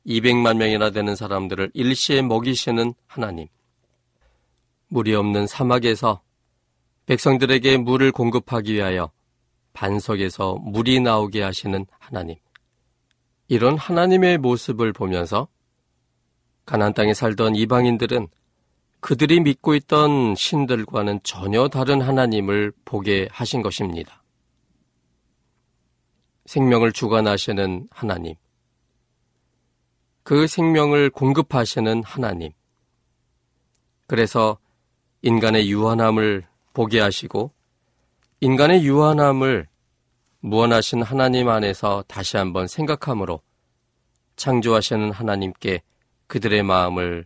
200만 0.05 0.57
명이나 0.57 0.91
되는 0.91 1.15
사람들을 1.15 1.71
일시에 1.73 2.21
먹이시는 2.21 2.93
하나님, 3.07 3.47
물이 4.91 5.15
없는 5.15 5.47
사막에서 5.47 6.21
백성들에게 7.05 7.77
물을 7.77 8.11
공급하기 8.11 8.73
위하여 8.73 9.09
반석에서 9.71 10.55
물이 10.55 10.99
나오게 10.99 11.41
하시는 11.41 11.85
하나님. 11.97 12.35
이런 13.47 13.77
하나님의 13.77 14.37
모습을 14.37 14.91
보면서 14.91 15.47
가난 16.65 16.93
땅에 16.93 17.13
살던 17.13 17.55
이방인들은 17.55 18.27
그들이 18.99 19.39
믿고 19.39 19.75
있던 19.75 20.35
신들과는 20.35 21.21
전혀 21.23 21.69
다른 21.69 22.01
하나님을 22.01 22.73
보게 22.83 23.29
하신 23.31 23.61
것입니다. 23.61 24.21
생명을 26.47 26.91
주관하시는 26.91 27.87
하나님. 27.91 28.35
그 30.23 30.47
생명을 30.47 31.09
공급하시는 31.11 32.03
하나님. 32.03 32.51
그래서 34.05 34.60
인간의 35.23 35.69
유한함을 35.69 36.45
보게 36.73 36.99
하시고 36.99 37.51
인간의 38.39 38.83
유한함을 38.85 39.67
무한하신 40.39 41.03
하나님 41.03 41.49
안에서 41.49 42.03
다시 42.07 42.37
한번 42.37 42.67
생각함으로 42.67 43.41
창조하시는 44.35 45.11
하나님께 45.11 45.83
그들의 46.27 46.63
마음을 46.63 47.25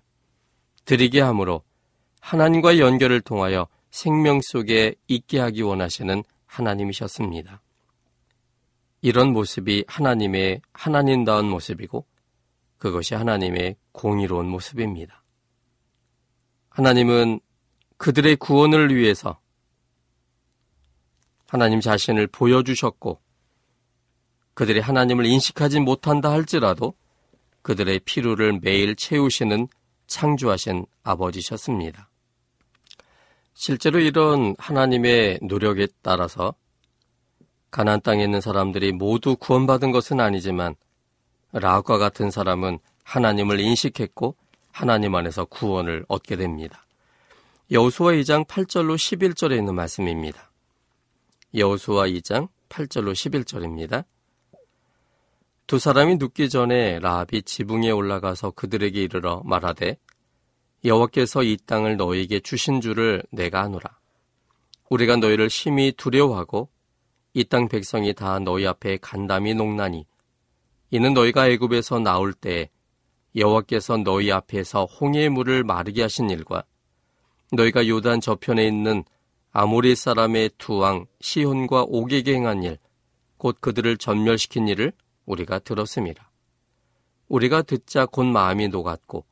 드리게 0.84 1.22
함으로 1.22 1.64
하나님과 2.20 2.80
연결을 2.80 3.22
통하여 3.22 3.68
생명 3.92 4.42
속에 4.42 4.96
있게 5.08 5.40
하기 5.40 5.62
원하시는 5.62 6.24
하나님이셨습니다. 6.48 7.62
이런 9.02 9.32
모습이 9.32 9.86
하나님의 9.88 10.62
하나님다운 10.74 11.48
모습이고 11.48 12.06
그것이 12.78 13.16
하나님의 13.16 13.78
공의로운 13.94 14.48
모습입니다. 14.48 15.24
하나님은 16.70 17.40
그들의 17.98 18.36
구원을 18.38 18.96
위해서 18.96 19.40
하나님 21.48 21.80
자신을 21.80 22.28
보여주셨고 22.28 23.20
그들이 24.54 24.80
하나님을 24.80 25.26
인식하지 25.26 25.80
못한다 25.82 26.32
할지라도 26.32 26.94
그들의 27.62 28.00
피로를 28.06 28.60
매일 28.62 28.96
채우시는 28.96 29.68
창조하신 30.08 30.86
아버지셨습니다. 31.04 32.10
실제로 33.54 34.00
이런 34.00 34.56
하나님의 34.60 35.40
노력에 35.42 35.88
따라서 36.02 36.54
가난 37.72 38.00
땅에 38.02 38.24
있는 38.24 38.40
사람들이 38.40 38.92
모두 38.92 39.36
구원받은 39.36 39.92
것은 39.92 40.20
아니지만 40.20 40.76
라합과 41.52 41.98
같은 41.98 42.32
사람은 42.32 42.80
하나님을 43.04 43.60
인식했고 43.60 44.36
하나님 44.72 45.16
안에서 45.16 45.46
구원을 45.46 46.06
얻게 46.08 46.36
됩니다. 46.36 46.85
여호수아 47.72 48.12
2장 48.12 48.46
8절로 48.46 48.94
11절에 48.94 49.58
있는 49.58 49.74
말씀입니다. 49.74 50.52
여호수아 51.56 52.06
2장 52.06 52.48
8절로 52.70 53.14
11절입니다. 53.14 54.06
두 55.66 55.80
사람이 55.80 56.18
눕기 56.18 56.50
전에 56.50 57.00
라합이 57.00 57.42
지붕에 57.42 57.90
올라가서 57.90 58.52
그들에게 58.52 59.02
이르러 59.02 59.42
말하되 59.46 59.98
여호와께서 60.84 61.42
이 61.42 61.58
땅을 61.66 61.98
너에게 61.98 62.40
주신 62.40 62.82
줄을 62.82 63.24
내가 63.32 63.62
아노라. 63.62 63.98
우리가 64.92 65.16
너희를 65.16 65.50
심히 65.50 65.92
두려워하고 65.92 66.70
이 67.34 67.46
땅 67.46 67.68
백성이 67.68 68.14
다 68.14 68.38
너희 68.38 68.68
앞에 68.68 68.98
간담이 68.98 69.56
녹나니 69.56 70.06
이는 70.92 71.14
너희가 71.16 71.50
애굽에서 71.50 71.98
나올 71.98 72.32
때 72.32 72.70
여호와께서 73.36 73.98
너희 73.98 74.32
앞에서 74.32 74.86
홍해의 74.86 75.30
물을 75.30 75.64
마르게 75.64 76.04
하신 76.04 76.30
일과 76.30 76.64
너희가 77.56 77.88
요단 77.88 78.22
저편에 78.22 78.66
있는 78.68 79.04
아모리 79.52 79.96
사람의 79.96 80.52
두 80.58 80.80
왕 80.80 81.06
시혼과 81.22 81.84
옥에게 81.88 82.36
행한 82.36 82.64
일, 82.64 82.78
곧 83.38 83.58
그들을 83.62 83.98
전멸시킨 83.98 84.68
일을 84.68 84.92
우리가 85.26 85.60
들었습니다. 85.60 86.32
우리가 87.28 87.62
듣자 87.64 88.06
곧 88.06 88.26
마음이 88.26 88.68
녹았고 88.68 89.26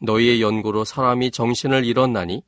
너희의 0.00 0.42
연고로 0.42 0.84
사람이 0.84 1.30
정신을 1.30 1.84
잃었나니 1.84 2.42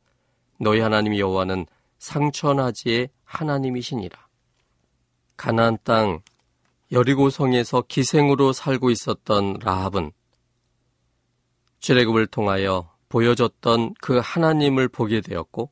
너희 0.58 0.80
하나님 0.80 1.16
여호와는 1.16 1.66
상천하지의 1.98 3.10
하나님이시니라. 3.24 4.18
가나안 5.36 5.78
땅 5.84 6.20
여리고 6.92 7.30
성에서 7.30 7.82
기생으로 7.86 8.52
살고 8.52 8.90
있었던 8.90 9.58
라합은 9.62 10.12
출애굽을 11.78 12.26
통하여 12.26 12.90
보여줬던 13.10 13.94
그 14.00 14.20
하나님을 14.22 14.88
보게 14.88 15.20
되었고 15.20 15.70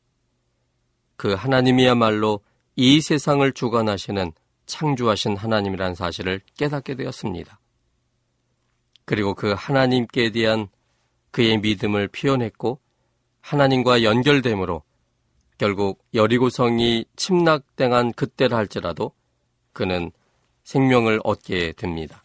그 1.17 1.33
하나님이야말로 1.33 2.41
이 2.77 3.01
세상을 3.01 3.51
주관하시는 3.53 4.33
창조하신 4.67 5.37
하나님이란 5.37 5.95
사실을 5.95 6.43
깨닫게 6.59 6.95
되었습니다. 6.95 7.59
그리고 9.07 9.35
그 9.35 9.55
하나님께 9.57 10.31
대한 10.33 10.69
그의 11.31 11.59
믿음을 11.59 12.09
표현했고 12.09 12.81
하나님과 13.41 14.03
연결됨으로 14.03 14.83
결국 15.57 16.05
여리고성이 16.15 17.07
침략당한 17.17 18.13
그때라 18.13 18.57
할지라도 18.57 19.13
그는 19.73 20.13
생명을 20.65 21.21
얻게 21.25 21.73
됩니다. 21.73 22.23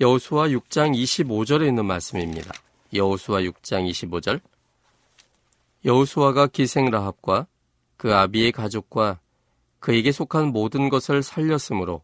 여호수아 0.00 0.48
6장 0.48 0.94
25절에 0.94 1.66
있는 1.66 1.84
말씀입니다. 1.84 2.52
여호수아 2.92 3.40
6장 3.40 3.88
25절 3.90 4.40
여호수아가 5.84 6.46
기생 6.46 6.90
라합과 6.90 7.46
그 7.96 8.14
아비의 8.14 8.52
가족과 8.52 9.20
그에게 9.80 10.12
속한 10.12 10.48
모든 10.48 10.88
것을 10.88 11.22
살렸으므로 11.22 12.02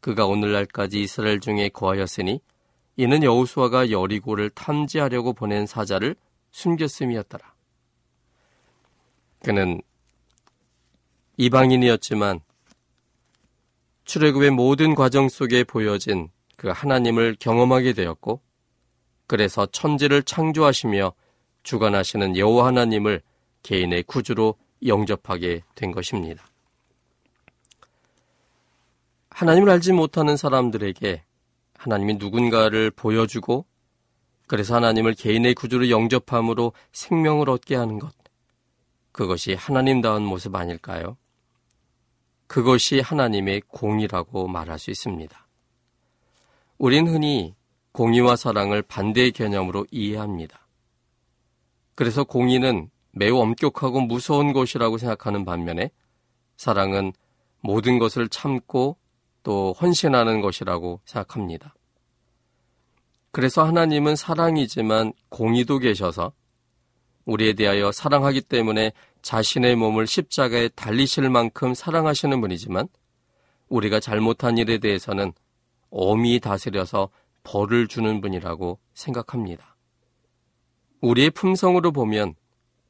그가 0.00 0.26
오늘날까지 0.26 1.02
이스라엘 1.02 1.40
중에 1.40 1.68
거하였으니 1.68 2.40
이는 2.96 3.22
여호수아가 3.22 3.90
여리고를 3.90 4.50
탐지하려고 4.50 5.32
보낸 5.32 5.66
사자를 5.66 6.16
숨겼음이었더라. 6.50 7.54
그는 9.42 9.80
이방인이었지만 11.36 12.40
출애굽의 14.04 14.50
모든 14.50 14.94
과정 14.94 15.28
속에 15.28 15.64
보여진 15.64 16.30
그 16.56 16.68
하나님을 16.68 17.36
경험하게 17.38 17.92
되었고 17.92 18.42
그래서 19.30 19.64
천지를 19.64 20.24
창조하시며 20.24 21.12
주관하시는 21.62 22.36
여호와 22.36 22.66
하나님을 22.66 23.22
개인의 23.62 24.02
구주로 24.02 24.56
영접하게 24.84 25.62
된 25.76 25.92
것입니다. 25.92 26.44
하나님을 29.30 29.70
알지 29.70 29.92
못하는 29.92 30.36
사람들에게 30.36 31.22
하나님이 31.74 32.14
누군가를 32.14 32.90
보여주고 32.90 33.66
그래서 34.48 34.74
하나님을 34.74 35.14
개인의 35.14 35.54
구주로 35.54 35.90
영접함으로 35.90 36.72
생명을 36.90 37.50
얻게 37.50 37.76
하는 37.76 38.00
것. 38.00 38.12
그것이 39.12 39.54
하나님다운 39.54 40.24
모습 40.24 40.56
아닐까요? 40.56 41.16
그것이 42.48 42.98
하나님의 42.98 43.62
공이라고 43.68 44.48
말할 44.48 44.80
수 44.80 44.90
있습니다. 44.90 45.46
우린 46.78 47.06
흔히 47.06 47.54
공의와 47.92 48.36
사랑을 48.36 48.82
반대의 48.82 49.32
개념으로 49.32 49.86
이해합니다. 49.90 50.66
그래서 51.94 52.24
공의는 52.24 52.90
매우 53.12 53.38
엄격하고 53.38 54.00
무서운 54.02 54.52
것이라고 54.52 54.98
생각하는 54.98 55.44
반면에 55.44 55.90
사랑은 56.56 57.12
모든 57.60 57.98
것을 57.98 58.28
참고 58.28 58.96
또 59.42 59.74
헌신하는 59.80 60.40
것이라고 60.40 61.00
생각합니다. 61.04 61.74
그래서 63.32 63.64
하나님은 63.64 64.16
사랑이지만 64.16 65.12
공의도 65.28 65.78
계셔서 65.78 66.32
우리에 67.24 67.52
대하여 67.52 67.92
사랑하기 67.92 68.42
때문에 68.42 68.92
자신의 69.22 69.76
몸을 69.76 70.06
십자가에 70.06 70.68
달리실 70.68 71.28
만큼 71.30 71.74
사랑하시는 71.74 72.40
분이지만 72.40 72.88
우리가 73.68 74.00
잘못한 74.00 74.58
일에 74.58 74.78
대해서는 74.78 75.32
엄히 75.90 76.40
다스려서 76.40 77.08
벌을 77.42 77.88
주는 77.88 78.20
분이라고 78.20 78.78
생각합니다. 78.94 79.76
우리의 81.00 81.30
품성으로 81.30 81.92
보면 81.92 82.34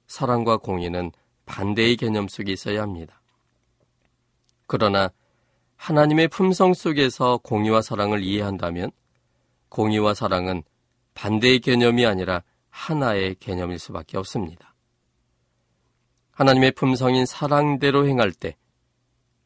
사랑과 0.07 0.57
공의는 0.57 1.13
반대의 1.47 1.97
개념 1.97 2.29
속에 2.29 2.53
있어야 2.53 2.83
합니다. 2.83 3.21
그러나 4.67 5.11
하나님의 5.77 6.29
품성 6.29 6.75
속에서 6.75 7.39
공의와 7.39 7.83
사랑을 7.83 8.23
이해한다면 8.23 8.91
공의와 9.69 10.15
사랑은 10.15 10.63
반대의 11.15 11.61
개념이 11.61 12.07
아니라 12.07 12.43
하나의 12.69 13.37
개념일 13.37 13.79
수밖에 13.79 14.17
없습니다. 14.19 14.75
하나님의 16.33 16.73
품성인 16.73 17.27
사랑대로 17.27 18.07
행할 18.07 18.33
때 18.33 18.57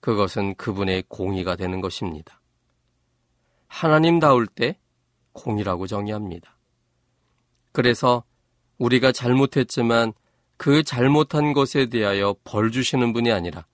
그것은 0.00 0.54
그분의 0.54 1.04
공의가 1.08 1.56
되는 1.56 1.80
것입니다. 1.80 2.40
하나님다울 3.66 4.46
때 4.46 4.78
공이라고 5.35 5.87
정의합니다. 5.87 6.57
그래서 7.73 8.25
우리가 8.79 9.12
잘못했지만 9.12 10.14
그 10.57 10.83
잘못한 10.83 11.53
것에 11.53 11.87
대하여 11.87 12.35
벌 12.44 12.70
주시는 12.70 13.12
분이 13.12 13.31
아니라 13.31 13.66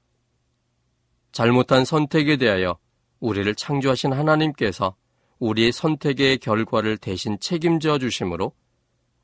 잘못한 1.33 1.85
선택에 1.85 2.37
대하여 2.37 2.79
우리를 3.21 3.55
창조하신 3.55 4.13
하나님께서 4.13 4.97
우리의 5.39 5.73
선택의 5.73 6.39
결과를 6.39 6.99
대신 6.99 7.39
책임져 7.39 7.99
주심으로 7.99 8.53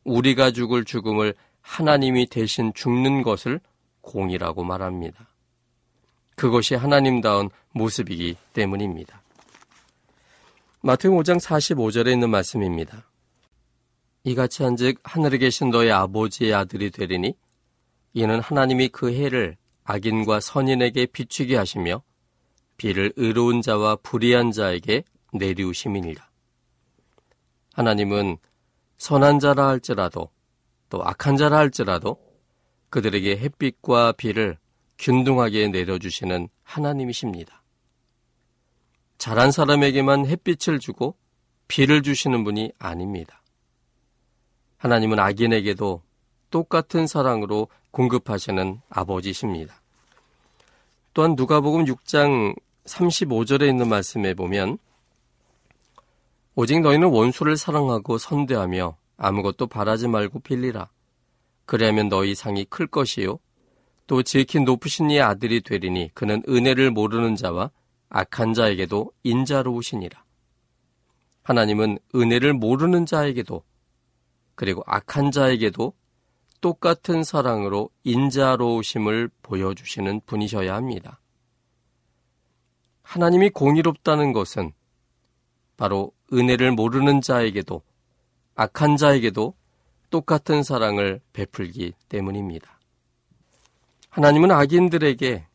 우리가 0.04 0.52
죽을 0.52 0.84
죽음을 0.84 1.34
하나님이 1.60 2.26
대신 2.26 2.72
죽는 2.74 3.22
것을 3.22 3.60
공이라고 4.02 4.62
말합니다. 4.62 5.28
그것이 6.36 6.74
하나님다운 6.74 7.50
모습이기 7.72 8.36
때문입니다. 8.52 9.22
마태복 10.82 11.20
5장 11.20 11.40
45절에 11.40 12.12
있는 12.12 12.30
말씀입니다. 12.30 13.10
이같이 14.24 14.62
한즉 14.62 14.98
하늘에 15.04 15.38
계신 15.38 15.70
너의 15.70 15.90
아버지의 15.90 16.52
아들이 16.52 16.90
되리니 16.90 17.34
이는 18.12 18.40
하나님이 18.40 18.88
그 18.88 19.12
해를 19.12 19.56
악인과 19.84 20.40
선인에게 20.40 21.06
비추게 21.06 21.56
하시며 21.56 22.02
비를 22.76 23.12
의로운 23.16 23.62
자와 23.62 23.96
불의한 23.96 24.52
자에게 24.52 25.04
내리우심이니라. 25.32 26.28
하나님은 27.72 28.36
선한 28.98 29.38
자라 29.38 29.68
할지라도 29.68 30.30
또 30.88 31.04
악한 31.04 31.36
자라 31.36 31.58
할지라도 31.58 32.18
그들에게 32.90 33.38
햇빛과 33.38 34.12
비를 34.12 34.58
균등하게 34.98 35.68
내려주시는 35.68 36.48
하나님이십니다. 36.62 37.62
잘한 39.18 39.50
사람에게만 39.50 40.26
햇빛을 40.26 40.78
주고 40.78 41.16
비를 41.68 42.02
주시는 42.02 42.44
분이 42.44 42.72
아닙니다. 42.78 43.42
하나님은 44.78 45.18
악인에게도 45.18 46.02
똑같은 46.50 47.06
사랑으로 47.06 47.68
공급하시는 47.90 48.80
아버지십니다. 48.88 49.80
또한 51.14 51.34
누가복음 51.36 51.86
6장 51.86 52.54
35절에 52.84 53.68
있는 53.68 53.88
말씀에 53.88 54.34
보면 54.34 54.78
오직 56.54 56.80
너희는 56.80 57.08
원수를 57.08 57.56
사랑하고 57.56 58.18
선대하며 58.18 58.96
아무것도 59.16 59.66
바라지 59.66 60.08
말고 60.08 60.40
빌리라. 60.40 60.88
그리하면 61.64 62.08
너희 62.08 62.34
상이 62.34 62.64
클 62.64 62.86
것이요. 62.86 63.38
또 64.06 64.22
지극히 64.22 64.60
높으신 64.60 65.10
이의 65.10 65.20
아들이 65.20 65.60
되리니 65.62 66.10
그는 66.14 66.42
은혜를 66.48 66.90
모르는 66.92 67.34
자와 67.34 67.70
악한 68.08 68.54
자에게도 68.54 69.12
인자로우시니라. 69.22 70.24
하나님은 71.42 71.98
은혜를 72.14 72.54
모르는 72.54 73.06
자에게도 73.06 73.62
그리고 74.54 74.82
악한 74.86 75.30
자에게도 75.30 75.92
똑같은 76.60 77.22
사랑으로 77.22 77.90
인자로우심을 78.04 79.30
보여주시는 79.42 80.22
분이셔야 80.26 80.74
합니다. 80.74 81.20
하나님이 83.02 83.50
공의롭다는 83.50 84.32
것은 84.32 84.72
바로 85.76 86.12
은혜를 86.32 86.72
모르는 86.72 87.20
자에게도 87.20 87.82
악한 88.56 88.96
자에게도 88.96 89.54
똑같은 90.10 90.62
사랑을 90.62 91.20
베풀기 91.32 91.92
때문입니다. 92.08 92.80
하나님은 94.08 94.50
악인들에게 94.50 95.46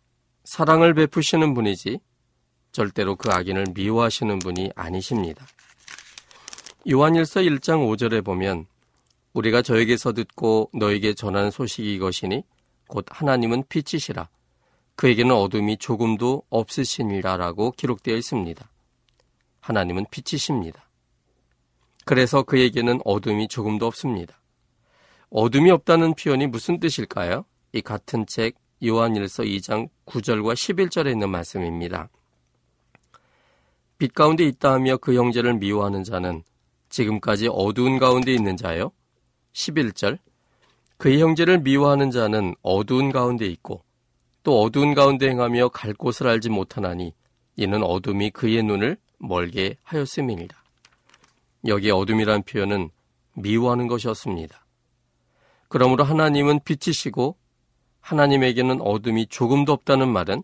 사랑을 0.43 0.93
베푸시는 0.93 1.53
분이지 1.53 1.99
절대로 2.71 3.15
그 3.15 3.29
악인을 3.29 3.67
미워하시는 3.73 4.39
분이 4.39 4.71
아니십니다. 4.75 5.45
요한일서 6.89 7.41
1장 7.41 7.87
5절에 7.87 8.23
보면 8.23 8.65
우리가 9.33 9.61
저에게서 9.61 10.13
듣고 10.13 10.69
너에게 10.73 11.13
전하는 11.13 11.51
소식이 11.51 11.93
이것이니 11.95 12.43
곧 12.87 13.05
하나님은 13.09 13.63
빛이시라. 13.69 14.29
그에게는 14.95 15.33
어둠이 15.33 15.77
조금도 15.77 16.43
없으시니라라고 16.49 17.71
기록되어 17.71 18.15
있습니다. 18.15 18.69
하나님은 19.61 20.05
빛이십니다. 20.11 20.89
그래서 22.05 22.43
그에게는 22.43 22.99
어둠이 23.05 23.47
조금도 23.47 23.85
없습니다. 23.85 24.41
어둠이 25.29 25.71
없다는 25.71 26.15
표현이 26.15 26.47
무슨 26.47 26.79
뜻일까요? 26.79 27.45
이 27.73 27.81
같은 27.81 28.25
책 28.25 28.55
요한일서 28.83 29.43
2장 29.43 29.87
9절과 30.05 30.53
11절에 30.53 31.11
있는 31.11 31.29
말씀입니다. 31.29 32.09
빛 34.01 34.15
가운데 34.15 34.43
있다 34.45 34.73
하며 34.73 34.97
그 34.97 35.13
형제를 35.13 35.59
미워하는 35.59 36.03
자는 36.03 36.41
지금까지 36.89 37.49
어두운 37.51 37.99
가운데 37.99 38.33
있는 38.33 38.57
자요. 38.57 38.91
11절 39.53 40.17
그의 40.97 41.21
형제를 41.21 41.59
미워하는 41.59 42.09
자는 42.09 42.55
어두운 42.63 43.11
가운데 43.11 43.45
있고 43.45 43.83
또 44.41 44.59
어두운 44.59 44.95
가운데 44.95 45.29
행하며 45.29 45.69
갈 45.69 45.93
곳을 45.93 46.25
알지 46.25 46.49
못하나니 46.49 47.13
이는 47.57 47.83
어둠이 47.83 48.31
그의 48.31 48.63
눈을 48.63 48.97
멀게 49.19 49.77
하였음이니라. 49.83 50.57
여기 51.67 51.91
어둠이란 51.91 52.41
표현은 52.41 52.89
미워하는 53.35 53.85
것이었습니다. 53.85 54.65
그러므로 55.67 56.03
하나님은 56.05 56.61
빛이시고 56.65 57.37
하나님에게는 57.99 58.81
어둠이 58.81 59.27
조금도 59.27 59.71
없다는 59.73 60.11
말은 60.11 60.41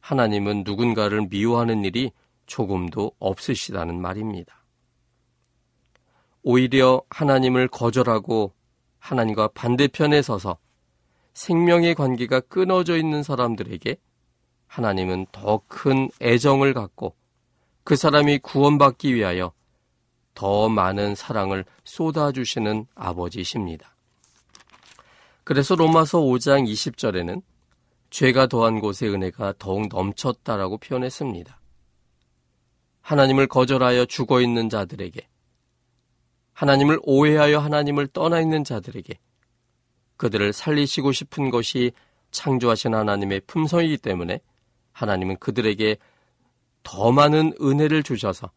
하나님은 0.00 0.64
누군가를 0.66 1.28
미워하는 1.30 1.84
일이 1.84 2.10
조금도 2.46 3.12
없으시다는 3.18 4.00
말입니다. 4.00 4.64
오히려 6.42 7.02
하나님을 7.10 7.68
거절하고 7.68 8.52
하나님과 8.98 9.48
반대편에 9.48 10.22
서서 10.22 10.58
생명의 11.34 11.94
관계가 11.94 12.40
끊어져 12.40 12.96
있는 12.96 13.22
사람들에게 13.22 13.96
하나님은 14.66 15.26
더 15.32 15.62
큰 15.68 16.10
애정을 16.20 16.74
갖고 16.74 17.14
그 17.84 17.96
사람이 17.96 18.38
구원받기 18.38 19.14
위하여 19.14 19.52
더 20.34 20.68
많은 20.68 21.14
사랑을 21.14 21.64
쏟아주시는 21.84 22.86
아버지십니다. 22.94 23.96
그래서 25.44 25.74
로마서 25.74 26.20
5장 26.20 26.68
20절에는 26.70 27.42
죄가 28.10 28.46
더한 28.46 28.80
곳에 28.80 29.06
은혜가 29.06 29.54
더욱 29.58 29.88
넘쳤다라고 29.88 30.78
표현했습니다. 30.78 31.60
하나님을 33.06 33.46
거절하여 33.46 34.06
죽어 34.06 34.40
있는 34.40 34.68
자들에게 34.68 35.28
하나님을 36.54 36.98
오해하여 37.04 37.60
하나님을 37.60 38.08
떠나 38.08 38.40
있는 38.40 38.64
자들에게 38.64 39.16
그들을 40.16 40.52
살리시고 40.52 41.12
싶은 41.12 41.50
것이 41.50 41.92
창조하신 42.32 42.94
하나님의 42.94 43.42
품성이기 43.46 43.98
때문에 43.98 44.40
하나님은 44.90 45.36
그들에게 45.36 45.98
더 46.82 47.12
많은 47.12 47.52
은혜를 47.60 48.02
주셔서 48.02 48.50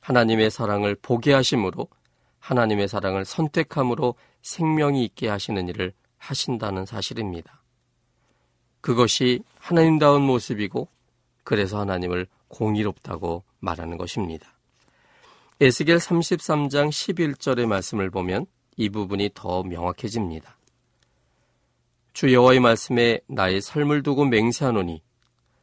하나님의 0.00 0.50
사랑을 0.50 0.94
보게 0.94 1.32
하심으로 1.32 1.88
하나님의 2.38 2.88
사랑을 2.88 3.24
선택함으로 3.24 4.14
생명이 4.42 5.04
있게 5.06 5.28
하시는 5.28 5.68
일을 5.68 5.94
하신다는 6.18 6.84
사실입니다. 6.84 7.62
그것이 8.82 9.40
하나님다운 9.58 10.20
모습이고 10.20 10.86
그래서 11.44 11.80
하나님을 11.80 12.26
공의롭다고 12.48 13.44
말하는 13.60 13.96
것입니다. 13.96 14.56
에스겔 15.60 15.96
33장 15.96 16.90
11절의 16.90 17.66
말씀을 17.66 18.10
보면 18.10 18.46
이 18.76 18.90
부분이 18.90 19.30
더 19.34 19.62
명확해집니다. 19.62 20.56
주 22.12 22.32
여호와의 22.32 22.60
말씀에 22.60 23.20
나의 23.26 23.60
삶을 23.60 24.02
두고 24.02 24.24
맹세하노니 24.26 25.02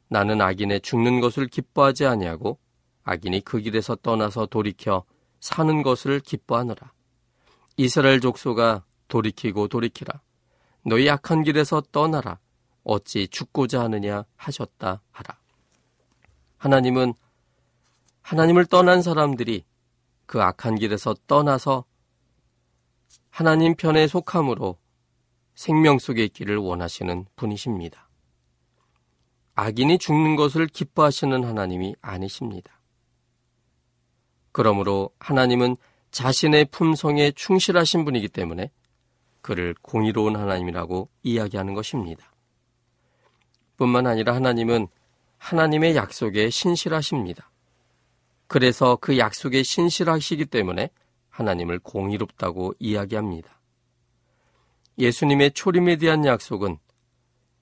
나는 0.08 0.42
악인의 0.42 0.82
죽는 0.82 1.20
것을 1.20 1.48
기뻐하지 1.48 2.06
아니하고 2.06 2.60
악인이 3.04 3.42
그 3.42 3.60
길에서 3.60 3.96
떠나서 3.96 4.46
돌이켜 4.46 5.04
사는 5.40 5.84
것을 5.84 6.20
기뻐하노라. 6.20 6.92
이스라엘 7.78 8.20
족소가 8.20 8.86
돌이키고 9.08 9.68
돌이키라. 9.68 10.22
너희 10.86 11.10
악한 11.10 11.44
길에서 11.44 11.82
떠나라. 11.92 12.40
어찌 12.84 13.28
죽고자 13.28 13.82
하느냐 13.82 14.26
하셨다 14.36 15.02
하라. 15.12 15.43
하나님은 16.64 17.14
하나님을 18.22 18.66
떠난 18.68 19.02
사람들이 19.02 19.66
그 20.26 20.42
악한 20.42 20.76
길에서 20.76 21.14
떠나서 21.28 21.84
하나님 23.30 23.76
편에 23.76 24.08
속함으로 24.08 24.78
생명 25.56 26.00
속에 26.00 26.24
있기를 26.24 26.56
원하시는 26.56 27.26
분이십니다. 27.36 28.08
악인이 29.56 29.98
죽는 29.98 30.38
것을 30.38 30.68
기뻐하시는 30.68 31.44
하나님이 31.44 31.98
아니십니다. 32.02 32.80
그러므로 34.54 35.10
하나님은 35.20 35.76
자신의 36.12 36.66
품성에 36.72 37.32
충실하신 37.32 38.06
분이기 38.06 38.30
때문에 38.30 38.72
그를 39.42 39.76
공의로운 39.82 40.38
하나님이라고 40.38 41.10
이야기하는 41.24 41.74
것입니다. 41.74 42.32
뿐만 43.76 44.08
아니라 44.08 44.34
하나님은 44.34 44.88
하나님의 45.44 45.98
약속에 45.98 46.50
신실하십니다. 46.50 47.52
그래서 48.48 48.98
그 49.02 49.18
약속에 49.18 49.62
신실하시기 49.62 50.46
때문에 50.46 50.90
하나님을 51.30 51.80
공의롭다고 51.80 52.74
이야기합니다. 52.80 53.60
예수님의 54.98 55.52
초림에 55.52 55.98
대한 55.98 56.24
약속은 56.24 56.78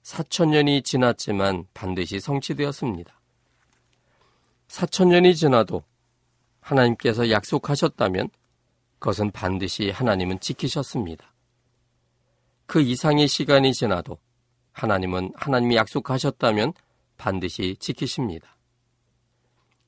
4천년이 0.04 0.84
지났지만 0.84 1.64
반드시 1.74 2.20
성취되었습니다. 2.20 3.20
4천년이 4.68 5.34
지나도 5.34 5.82
하나님께서 6.60 7.30
약속하셨다면 7.30 8.28
그것은 9.00 9.32
반드시 9.32 9.90
하나님은 9.90 10.38
지키셨습니다. 10.38 11.34
그 12.66 12.80
이상의 12.80 13.26
시간이 13.26 13.74
지나도 13.74 14.18
하나님은 14.70 15.32
하나님이 15.34 15.74
약속하셨다면 15.74 16.74
반드시 17.16 17.76
지키십니다. 17.78 18.56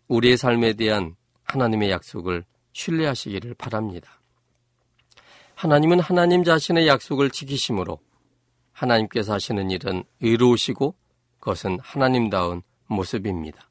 우리의 0.09 0.37
삶에 0.37 0.75
대한 0.75 1.17
하나님의 1.45 1.91
약속을 1.91 2.45
신뢰하시기를 2.73 3.55
바랍니다. 3.55 4.21
하나님은 5.55 6.01
하나님 6.01 6.45
자신의 6.45 6.89
약속을 6.89 7.31
지키심으로 7.31 7.99
하나님께서 8.73 9.35
하시는 9.35 9.71
일은 9.71 10.05
의로우시고 10.21 10.95
그것은 11.39 11.79
하나님다운 11.81 12.63
모습입니다. 12.87 13.71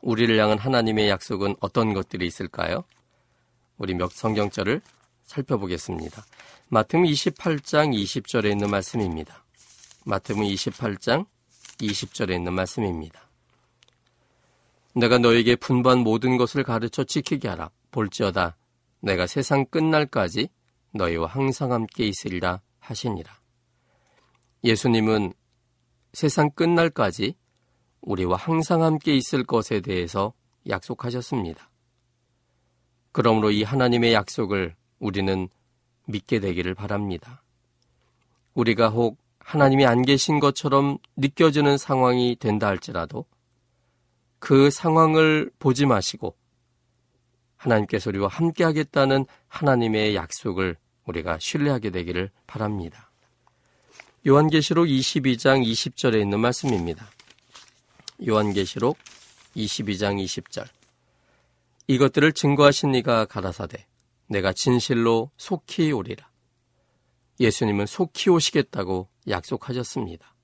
우리를 0.00 0.38
향한 0.38 0.58
하나님의 0.58 1.08
약속은 1.08 1.56
어떤 1.60 1.94
것들이 1.94 2.26
있을까요? 2.26 2.84
우리 3.78 3.94
몇 3.94 4.12
성경절을 4.12 4.80
살펴보겠습니다. 5.24 6.24
마태음 6.68 7.04
28장 7.04 7.94
20절에 7.94 8.50
있는 8.50 8.70
말씀입니다. 8.70 9.44
마태음 10.04 10.40
28장 10.40 11.26
20절에 11.78 12.34
있는 12.34 12.52
말씀입니다. 12.52 13.28
내가 14.94 15.18
너에게 15.18 15.56
분반 15.56 15.98
모든 15.98 16.36
것을 16.36 16.62
가르쳐 16.62 17.04
지키게 17.04 17.48
하라. 17.48 17.70
볼지어다. 17.90 18.56
내가 19.00 19.26
세상 19.26 19.66
끝날까지 19.66 20.48
너희와 20.92 21.26
항상 21.26 21.72
함께 21.72 22.06
있으리라 22.06 22.60
하시니라. 22.78 23.32
예수님은 24.62 25.34
세상 26.12 26.50
끝날까지 26.50 27.34
우리와 28.00 28.36
항상 28.36 28.82
함께 28.82 29.14
있을 29.16 29.44
것에 29.44 29.80
대해서 29.80 30.32
약속하셨습니다. 30.68 31.70
그러므로 33.12 33.50
이 33.50 33.62
하나님의 33.62 34.12
약속을 34.12 34.74
우리는 34.98 35.48
믿게 36.06 36.40
되기를 36.40 36.74
바랍니다. 36.74 37.42
우리가 38.54 38.88
혹 38.88 39.18
하나님이 39.44 39.84
안 39.84 40.02
계신 40.02 40.40
것처럼 40.40 40.98
느껴지는 41.16 41.76
상황이 41.76 42.34
된다 42.34 42.66
할지라도 42.66 43.26
그 44.38 44.70
상황을 44.70 45.50
보지 45.58 45.86
마시고 45.86 46.34
하나님께서 47.56 48.10
우리와 48.10 48.28
함께 48.28 48.64
하겠다는 48.64 49.26
하나님의 49.48 50.16
약속을 50.16 50.76
우리가 51.06 51.38
신뢰하게 51.38 51.90
되기를 51.90 52.30
바랍니다. 52.46 53.10
요한계시록 54.26 54.86
22장 54.86 55.62
20절에 55.62 56.20
있는 56.20 56.40
말씀입니다. 56.40 57.10
요한계시록 58.26 58.96
22장 59.56 60.24
20절. 60.24 60.66
이것들을 61.86 62.32
증거하신 62.32 62.94
이가 62.94 63.26
가라사대 63.26 63.86
내가 64.26 64.54
진실로 64.54 65.30
속히 65.36 65.92
오리라. 65.92 66.28
예수님은 67.40 67.84
속히 67.84 68.30
오시겠다고 68.30 69.08
약속하셨습니다. 69.28 70.34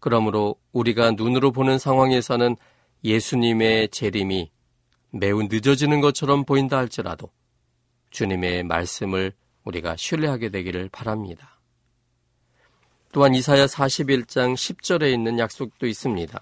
그러므로 0.00 0.56
우리가 0.72 1.12
눈으로 1.12 1.52
보는 1.52 1.78
상황에서는 1.78 2.56
예수님의 3.04 3.88
재림이 3.88 4.50
매우 5.10 5.42
늦어지는 5.44 6.00
것처럼 6.00 6.44
보인다 6.44 6.76
할지라도 6.76 7.30
주님의 8.10 8.64
말씀을 8.64 9.32
우리가 9.64 9.96
신뢰하게 9.96 10.50
되기를 10.50 10.88
바랍니다. 10.90 11.58
또한 13.12 13.34
이사야 13.34 13.66
41장 13.66 14.54
10절에 14.54 15.12
있는 15.12 15.38
약속도 15.38 15.86
있습니다. 15.86 16.40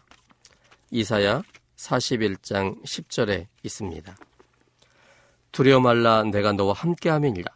이사야 0.90 1.42
41장 1.76 2.82
10절에 2.84 3.46
있습니다. 3.62 4.16
두려워 5.52 5.80
말라 5.80 6.24
내가 6.24 6.52
너와 6.52 6.72
함께 6.74 7.08
함이니라. 7.08 7.52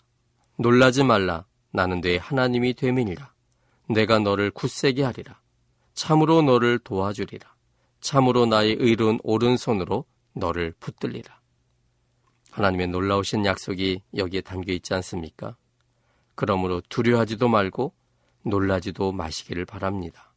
놀라지 0.59 1.03
말라 1.03 1.45
나는 1.71 2.01
내 2.01 2.17
하나님이 2.17 2.75
됨이니라. 2.75 3.30
내가 3.91 4.21
너를 4.21 4.53
굳세게 4.53 5.03
하리라. 5.03 5.41
참으로 5.95 6.43
너를 6.43 6.79
도와주리라. 6.79 7.53
참으로 8.01 8.47
나의 8.47 8.77
의로운 8.79 9.19
오른손으로 9.25 10.05
너를 10.33 10.73
붙들리라. 10.79 11.41
하나님의 12.53 12.89
놀라우신 12.89 13.45
약속이 13.45 14.03
여기에 14.17 14.43
담겨 14.43 14.73
있지 14.73 14.95
않습니까? 14.95 15.57
그러므로 16.37 16.81
두려워하지도 16.89 17.49
말고 17.49 17.93
놀라지도 18.45 19.13
마시기를 19.13 19.65
바랍니다. 19.67 20.33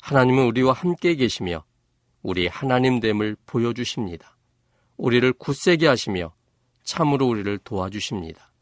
하나님은 0.00 0.46
우리와 0.46 0.72
함께 0.72 1.14
계시며 1.14 1.64
우리 2.22 2.46
하나님됨을 2.46 3.36
보여주십니다. 3.46 4.36
우리를 4.96 5.32
굳세게 5.34 5.86
하시며 5.86 6.32
참으로 6.82 7.28
우리를 7.28 7.58
도와주십니다. 7.58 8.52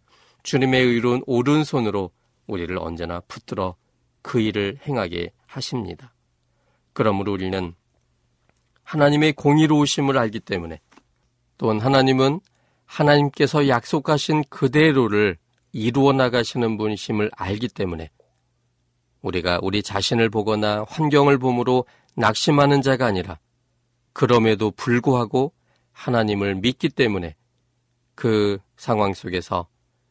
주님의 0.43 0.85
의로운 0.85 1.23
오른손으로 1.27 2.11
우리를 2.47 2.77
언제나 2.79 3.21
붙들어 3.21 3.77
그 4.25 4.41
일을 4.41 4.79
행하게 4.89 5.33
하십니다. 5.47 6.15
그러므로 6.95 7.33
우리는 7.33 7.75
하나님의 8.83 9.35
공의로우심을 9.35 10.17
알기 10.17 10.41
때문에 10.41 10.81
또한 11.59 11.79
하나님은 11.79 12.41
하나님께서 12.87 13.69
약속하신 13.69 14.45
그대로를 14.49 15.37
이루어 15.73 16.13
나가시는 16.13 16.79
분이심을 16.79 17.31
알기 17.37 17.69
때문에 17.69 18.11
우리가 19.21 19.61
우리 19.63 19.83
자신을 19.83 20.31
보거나 20.31 20.85
환경을 20.89 21.39
보므로 21.39 21.85
낙심하는 22.17 22.81
자가 22.81 23.07
아니라 23.07 23.39
그럼에도 24.15 24.71
불구하고 24.71 25.53
하나님을 25.93 26.57
믿기 26.57 26.89
때문에 26.89 27.37
그 28.15 28.59
상황 28.77 29.13
속에서 29.13 29.69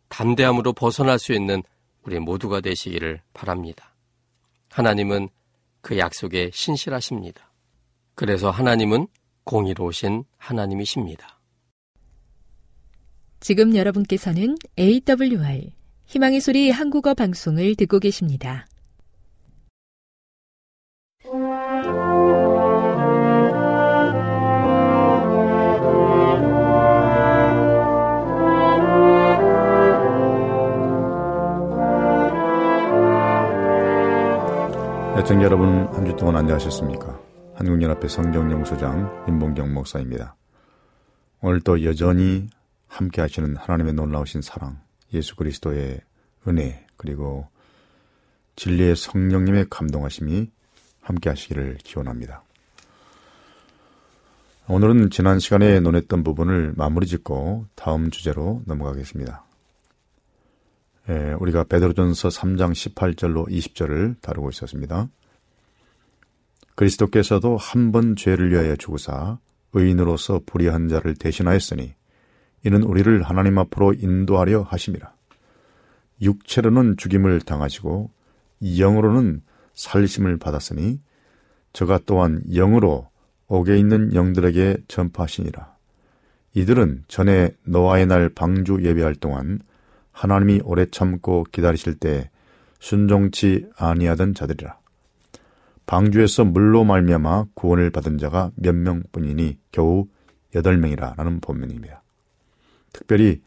담대함으로 0.10 0.74
벗어날 0.74 1.18
수 1.18 1.34
있는 1.34 1.64
우리 2.04 2.20
모두가 2.20 2.62
되시기를 2.62 3.22
바랍니다. 3.34 3.93
하나님은 4.74 5.30
그 5.82 6.00
약속에 6.00 6.50
신실하십니다. 6.52 7.52
그래서 8.16 8.50
하나님은 8.50 9.08
공의로우신 9.44 10.24
하나님이십니다. 10.38 11.40
지금 13.40 13.76
여러분께서는 13.76 14.56
AWR 14.80 15.70
희망의 16.06 16.42
소리 16.42 16.72
한국어 16.72 17.14
방송을 17.14 17.76
듣고 17.76 18.00
계십니다. 18.00 18.66
애청 35.24 35.42
여러분 35.42 35.88
한 35.94 36.06
주 36.06 36.14
동안 36.18 36.36
안녕하셨습니까? 36.36 37.18
한국연합회 37.56 38.10
성경연구소장 38.10 39.24
임봉경 39.30 39.74
목사입니다. 39.74 40.36
오늘도 41.40 41.86
여전히 41.86 42.50
함께 42.90 43.22
하시는 43.22 43.56
하나님의 43.56 43.94
놀라우신 43.94 44.42
사랑, 44.42 44.82
예수 45.14 45.38
그리스도의 45.38 46.02
은혜, 46.46 46.86
그리고 46.98 47.48
진리의 48.58 48.98
성령님의 48.98 49.68
감동하심이 49.70 50.52
함께 51.00 51.30
하시기를 51.30 51.78
기원합니다. 51.86 52.44
오늘은 54.68 55.10
지난 55.10 55.40
시간에 55.40 55.80
논했던 55.80 56.26
부분을 56.26 56.74
마무리 56.76 57.08
짓고 57.08 57.68
다음 57.76 58.12
주제로 58.12 58.62
넘어가겠습니다. 58.66 59.46
예, 61.10 61.36
우리가 61.40 61.66
베드로전서 61.66 62.30
3장 62.30 62.72
18절로 62.72 63.48
20절을 63.50 64.22
다루고 64.22 64.50
있었습니다. 64.52 65.10
그리스도께서도 66.76 67.58
한 67.58 67.92
번 67.92 68.16
죄를 68.16 68.52
위하여 68.52 68.76
죽으사 68.76 69.38
의인으로서 69.74 70.42
불의한 70.46 70.88
자를 70.88 71.14
대신하였으니 71.16 71.94
이는 72.66 72.84
우리를 72.84 73.22
하나님 73.24 73.58
앞으로 73.58 73.94
인도하려 73.94 74.62
하심이라. 74.62 75.14
육체로는 76.22 76.96
죽임을 76.98 77.42
당하시고 77.42 78.10
영으로는 78.62 79.42
살리심을 79.74 80.38
받았으니 80.38 81.02
저가 81.74 82.00
또한 82.06 82.42
영으로 82.48 83.10
옥에 83.48 83.78
있는 83.78 84.16
영들에게 84.16 84.78
전파하시니라. 84.88 85.74
이들은 86.54 87.04
전에 87.08 87.52
노아의 87.66 88.06
날 88.06 88.30
방주 88.30 88.80
예배할 88.84 89.16
동안 89.16 89.60
하나님이 90.14 90.62
오래 90.64 90.86
참고 90.86 91.44
기다리실 91.52 91.96
때 91.96 92.30
순종치 92.80 93.68
아니하던 93.76 94.34
자들이라. 94.34 94.78
방주에서 95.86 96.46
물로 96.46 96.86
말미암아 96.86 97.48
구원을 97.56 97.90
받은 97.90 98.18
자가 98.18 98.52
몇 98.56 98.74
명뿐이니 98.74 99.58
겨우 99.72 100.08
여덟 100.56 100.78
명이라라는 100.78 101.42
본문입니다. 101.42 102.02
특별히 102.94 103.42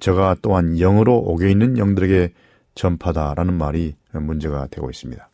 저가 0.00 0.36
또한 0.42 0.76
영으로 0.76 1.16
옥에 1.16 1.50
있는 1.50 1.78
영들에게 1.78 2.32
전파다라는 2.74 3.54
말이 3.54 3.94
문제가 4.12 4.66
되고 4.68 4.90
있습니다. 4.90 5.28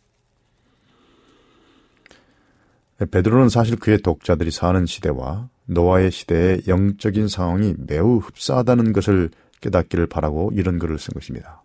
베드로는 3.10 3.48
사실 3.48 3.76
그의 3.76 3.98
독자들이 3.98 4.50
사는 4.50 4.84
시대와 4.84 5.48
노아의 5.64 6.10
시대의 6.10 6.62
영적인 6.66 7.28
상황이 7.28 7.74
매우 7.78 8.18
흡사하다는 8.18 8.92
것을 8.92 9.30
깨닫기를 9.60 10.06
바라고 10.06 10.50
이런 10.54 10.78
글을 10.78 10.98
쓴 10.98 11.14
것입니다. 11.14 11.62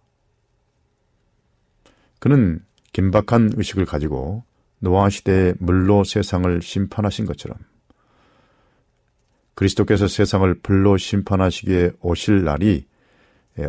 그는 2.19 2.63
긴박한 2.93 3.51
의식을 3.55 3.85
가지고 3.85 4.43
노아 4.79 5.09
시대의 5.09 5.55
물로 5.59 6.03
세상을 6.03 6.61
심판하신 6.61 7.25
것처럼 7.25 7.57
그리스도께서 9.53 10.07
세상을 10.07 10.53
불로 10.61 10.97
심판하시기에 10.97 11.91
오실 12.01 12.43
날이 12.43 12.85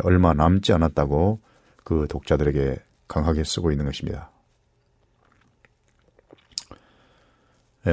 얼마 0.03 0.33
남지 0.33 0.73
않았다고 0.73 1.39
그 1.83 2.07
독자들에게 2.09 2.75
강하게 3.07 3.45
쓰고 3.45 3.71
있는 3.71 3.85
것입니다. 3.85 4.31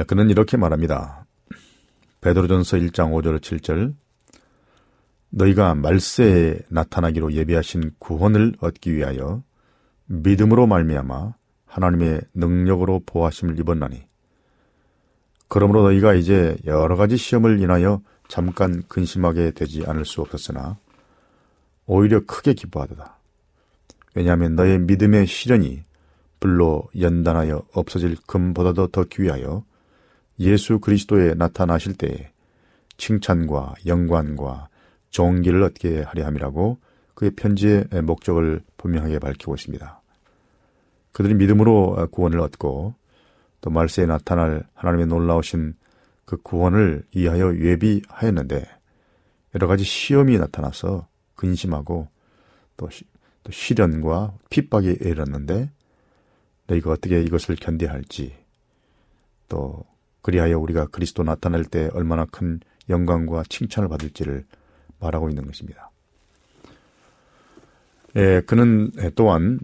그는 0.07 0.29
이렇게 0.29 0.57
말합니다. 0.57 1.25
베드로전서 2.19 2.77
1장 2.77 3.13
5절 3.13 3.39
7절 3.39 3.93
너희가 5.35 5.75
말세에 5.75 6.59
나타나기로 6.69 7.33
예비하신 7.33 7.91
구원을 7.99 8.53
얻기 8.59 8.95
위하여 8.95 9.43
믿음으로 10.05 10.65
말미암아 10.65 11.33
하나님의 11.65 12.21
능력으로 12.33 13.01
보하심을 13.05 13.59
입었나니 13.59 14.07
그러므로 15.49 15.83
너희가 15.83 16.13
이제 16.13 16.57
여러 16.65 16.95
가지 16.95 17.17
시험을 17.17 17.59
인하여 17.59 18.01
잠깐 18.29 18.81
근심하게 18.87 19.51
되지 19.51 19.83
않을 19.85 20.05
수 20.05 20.21
없었으나 20.21 20.77
오히려 21.85 22.21
크게 22.25 22.53
기뻐하도다. 22.53 23.17
왜냐하면 24.15 24.55
너의 24.55 24.79
믿음의 24.79 25.27
시련이 25.27 25.83
불로 26.39 26.87
연단하여 26.97 27.61
없어질 27.73 28.15
금보다도 28.25 28.87
더 28.87 29.03
귀하여 29.03 29.63
예수 30.39 30.79
그리스도에 30.79 31.33
나타나실 31.35 31.95
때에 31.95 32.31
칭찬과 32.97 33.75
영광과 33.85 34.69
종기를 35.15 35.63
얻게 35.63 36.01
하려 36.01 36.25
함이라고 36.25 36.77
그의 37.13 37.31
편지의 37.31 37.87
목적을 38.03 38.61
분명하게 38.75 39.19
밝히고 39.19 39.55
있습니다. 39.55 40.01
그들이 41.13 41.35
믿음으로 41.35 42.09
구원을 42.11 42.41
얻고 42.41 42.95
또 43.61 43.69
말세에 43.69 44.07
나타날 44.07 44.67
하나님의 44.73 45.07
놀라우신 45.07 45.75
그 46.25 46.35
구원을 46.41 47.05
이하여 47.13 47.55
예비하였는데 47.55 48.65
여러 49.55 49.67
가지 49.67 49.85
시험이 49.85 50.37
나타나서 50.37 51.07
근심하고 51.35 52.09
또, 52.75 52.89
시, 52.89 53.05
또 53.43 53.53
시련과 53.53 54.33
핍박에 54.49 54.97
이르렀는데 54.99 55.71
너희가 56.67 56.91
어떻게 56.91 57.21
이것을 57.21 57.55
견뎌야 57.55 57.89
할지 57.89 58.35
또 59.47 59.85
그리하여 60.21 60.59
우리가 60.59 60.87
그리스도 60.87 61.23
나타날 61.23 61.63
때 61.63 61.89
얼마나 61.93 62.25
큰 62.25 62.59
영광과 62.89 63.43
칭찬을 63.47 63.87
받을지를 63.87 64.43
말하고 64.99 65.29
있는 65.29 65.45
것입니다. 65.45 65.91
예, 68.15 68.41
그는 68.45 68.91
또한 69.15 69.59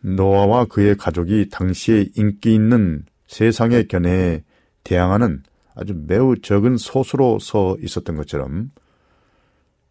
노아와 0.00 0.66
그의 0.66 0.96
가족이 0.96 1.48
당시에 1.50 2.10
인기 2.16 2.54
있는 2.54 3.04
세상의 3.26 3.88
견해에 3.88 4.44
대항하는 4.84 5.42
아주 5.74 5.94
매우 6.06 6.38
적은 6.40 6.76
소수로 6.76 7.38
서 7.38 7.76
있었던 7.80 8.16
것처럼 8.16 8.70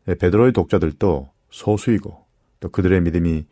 예, 0.08 0.16
베드로의 0.16 0.54
독자들도 0.54 1.30
소수이고 1.50 2.26
또 2.60 2.70
그들의 2.70 3.02
믿음이 3.02 3.46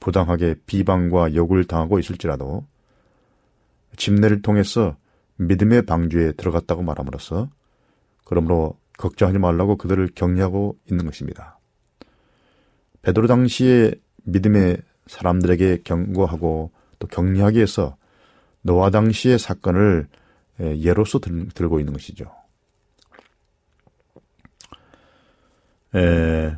부당하게 0.00 0.56
비방과 0.66 1.34
욕을 1.34 1.64
당하고 1.64 1.98
있을지라도 1.98 2.66
집내를 3.96 4.42
통해서 4.42 4.96
믿음의 5.36 5.86
방주에 5.86 6.32
들어갔다고 6.32 6.82
말함으로써 6.82 7.48
그러므로 8.24 8.78
걱정하지 8.98 9.38
말라고 9.38 9.76
그들을 9.76 10.10
격려하고 10.14 10.76
있는 10.90 11.06
것입니다. 11.06 11.58
베드로 13.00 13.26
당시에 13.26 13.92
믿음의 14.24 14.76
사람들에게 15.06 15.82
경고하고 15.84 16.72
또 16.98 17.06
격려하기 17.06 17.56
위해서 17.56 17.96
노아 18.60 18.90
당시의 18.90 19.38
사건을 19.38 20.08
예로서 20.60 21.20
들, 21.20 21.68
고 21.68 21.78
있는 21.78 21.92
것이죠. 21.94 22.30
에, 25.94 26.54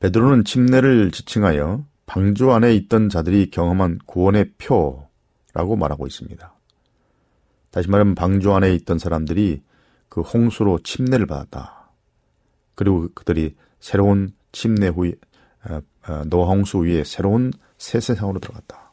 베드로는 0.00 0.44
침례를 0.44 1.10
지칭하여 1.12 1.86
방주 2.06 2.52
안에 2.52 2.74
있던 2.74 3.08
자들이 3.08 3.50
경험한 3.50 4.00
구원의 4.04 4.52
표라고 4.58 5.76
말하고 5.76 6.06
있습니다. 6.06 6.54
다시 7.70 7.88
말하면 7.88 8.14
방주 8.14 8.52
안에 8.52 8.74
있던 8.74 8.98
사람들이 8.98 9.62
그 10.08 10.20
홍수로 10.20 10.80
침례를 10.80 11.26
받았다. 11.26 11.83
그리고 12.74 13.08
그들이 13.14 13.54
새로운 13.80 14.30
침례 14.52 14.88
후에 14.88 15.12
어, 15.68 15.80
어, 16.08 16.22
노아 16.26 16.48
홍수 16.48 16.78
위에 16.78 17.04
새로운 17.04 17.52
새 17.78 18.00
세상으로 18.00 18.40
들어갔다. 18.40 18.92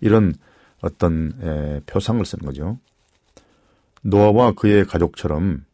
이런 0.00 0.34
어떤 0.80 1.32
에, 1.42 1.80
표상을 1.86 2.24
쓰는 2.24 2.44
거죠. 2.44 2.78
노아와 4.02 4.52
그의 4.52 4.84
가족처럼 4.84 5.64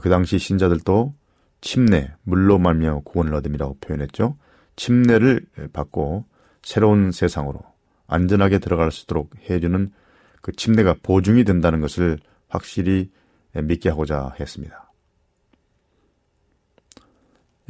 그 0.00 0.08
당시 0.08 0.38
신자들도 0.38 1.14
침례, 1.60 2.12
물로 2.22 2.58
말미암아 2.58 3.00
구원을 3.04 3.34
얻음이라고 3.34 3.78
표현했죠. 3.80 4.36
침례를 4.76 5.46
받고 5.72 6.24
새로운 6.62 7.12
세상으로 7.12 7.60
안전하게 8.06 8.58
들어갈 8.58 8.90
수 8.90 9.04
있도록 9.04 9.30
해주는 9.48 9.92
그 10.40 10.52
침례가 10.52 10.94
보증이 11.02 11.44
된다는 11.44 11.80
것을 11.80 12.18
확실히 12.48 13.10
믿게 13.54 13.88
하고자 13.88 14.34
했습니다. 14.38 14.83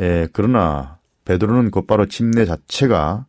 예, 0.01 0.29
그러나 0.33 0.99
베드로는 1.25 1.71
곧바로 1.71 2.07
침례 2.07 2.45
자체가 2.45 3.27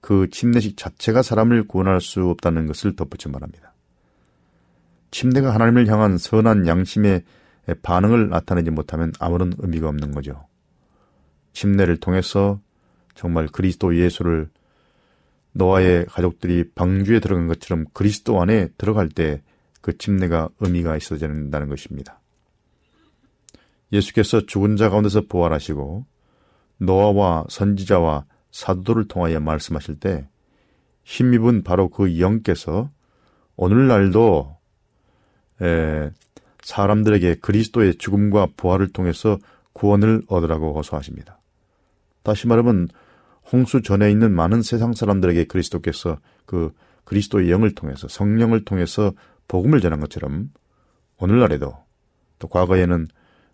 그 0.00 0.28
침례식 0.30 0.76
자체가 0.76 1.22
사람을 1.22 1.66
구원할 1.66 2.00
수 2.00 2.28
없다는 2.28 2.66
것을 2.66 2.96
덧붙여 2.96 3.30
말합니다. 3.30 3.74
침례가 5.10 5.54
하나님을 5.54 5.86
향한 5.88 6.18
선한 6.18 6.66
양심의 6.66 7.24
반응을 7.82 8.28
나타내지 8.28 8.70
못하면 8.70 9.12
아무런 9.18 9.52
의미가 9.58 9.88
없는 9.88 10.12
거죠. 10.12 10.46
침례를 11.52 11.98
통해서 11.98 12.60
정말 13.14 13.46
그리스도 13.48 13.96
예수를 13.96 14.48
노아의 15.52 16.06
가족들이 16.06 16.70
방주에 16.74 17.20
들어간 17.20 17.48
것처럼 17.48 17.86
그리스도 17.92 18.40
안에 18.40 18.68
들어갈 18.76 19.08
때 19.08 19.42
그 19.80 19.96
침례가 19.96 20.48
의미가 20.60 20.96
있어야 20.98 21.18
된다는 21.18 21.68
것입니다. 21.68 22.17
예수께서 23.92 24.46
죽은 24.46 24.76
자 24.76 24.90
가운데서 24.90 25.22
부활하시고 25.28 26.04
노아와 26.78 27.44
선지자와 27.48 28.24
사도들을 28.50 29.08
통하여 29.08 29.40
말씀하실 29.40 30.00
때 30.00 30.28
힘입은 31.04 31.62
바로 31.62 31.88
그 31.88 32.20
영께서 32.20 32.90
오늘날도 33.56 34.56
에, 35.62 36.10
사람들에게 36.62 37.36
그리스도의 37.36 37.96
죽음과 37.96 38.48
부활을 38.56 38.92
통해서 38.92 39.38
구원을 39.72 40.22
얻으라고 40.28 40.74
호소하십니다. 40.74 41.40
다시 42.22 42.46
말하면 42.46 42.88
홍수 43.50 43.80
전에 43.82 44.10
있는 44.10 44.32
많은 44.32 44.62
세상 44.62 44.92
사람들에게 44.92 45.44
그리스도께서 45.44 46.18
그 46.44 46.72
그리스도의 47.04 47.50
영을 47.50 47.74
통해서 47.74 48.06
성령을 48.06 48.64
통해서 48.64 49.12
복음을 49.48 49.80
전한 49.80 50.00
것처럼 50.00 50.50
오늘날에도 51.18 51.74
또 52.38 52.48
과거에는 52.48 53.08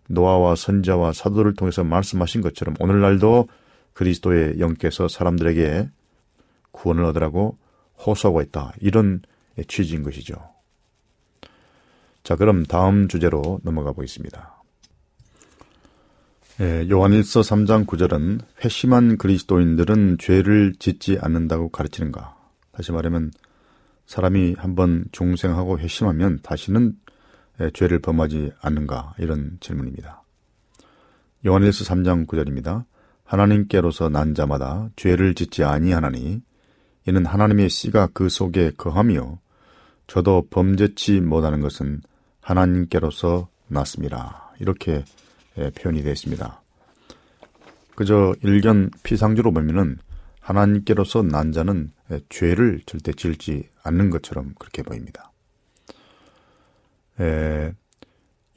노아와 0.07 0.55
선자와 0.55 1.13
사도를 1.13 1.55
통해서 1.55 1.83
말씀하신 1.83 2.41
것처럼 2.41 2.75
오늘날도 2.79 3.47
그리스도의 3.93 4.59
영께서 4.59 5.07
사람들에게 5.07 5.89
구원을 6.71 7.03
얻으라고 7.05 7.57
호소하고 8.05 8.41
있다. 8.41 8.73
이런 8.81 9.21
취지인 9.67 10.03
것이죠. 10.03 10.35
자, 12.23 12.35
그럼 12.35 12.65
다음 12.65 13.07
주제로 13.07 13.59
넘어가 13.63 13.93
보겠습니다. 13.93 14.63
예, 16.61 16.87
요한일서 16.89 17.41
3장 17.41 17.85
9절은 17.85 18.39
회심한 18.63 19.17
그리스도인들은 19.17 20.17
죄를 20.19 20.73
짓지 20.79 21.17
않는다고 21.21 21.69
가르치는가? 21.69 22.35
다시 22.71 22.91
말하면 22.91 23.31
사람이 24.05 24.55
한번 24.57 25.05
중생하고 25.11 25.79
회심하면 25.79 26.39
다시는 26.43 26.93
예, 26.93 27.04
죄를 27.73 27.99
범하지 27.99 28.51
않는가? 28.61 29.15
이런 29.17 29.57
질문입니다. 29.59 30.23
요한일서 31.45 31.85
3장 31.85 32.27
9절입니다. 32.27 32.85
하나님께로서 33.23 34.09
난 34.09 34.35
자마다 34.35 34.89
죄를 34.95 35.35
짓지 35.35 35.63
아니하나니 35.63 36.41
이는 37.07 37.25
하나님의 37.25 37.69
씨가 37.69 38.09
그 38.13 38.29
속에 38.29 38.71
거하며 38.77 39.39
저도 40.07 40.47
범죄치 40.49 41.21
못하는 41.21 41.61
것은 41.61 42.01
하나님께로서 42.41 43.49
났습니다. 43.67 44.53
이렇게 44.59 45.03
예, 45.57 45.69
표현이 45.71 46.03
되어 46.03 46.11
있습니다. 46.11 46.61
그저 47.95 48.35
일견 48.43 48.91
피상주로 49.03 49.51
보면은 49.53 49.97
하나님께로서 50.39 51.23
난 51.23 51.51
자는 51.51 51.91
예, 52.11 52.19
죄를 52.29 52.81
절대 52.85 53.13
지을지 53.13 53.69
않는 53.83 54.09
것처럼 54.09 54.53
그렇게 54.59 54.83
보입니다. 54.83 55.31
에, 57.19 57.23
예, 57.25 57.73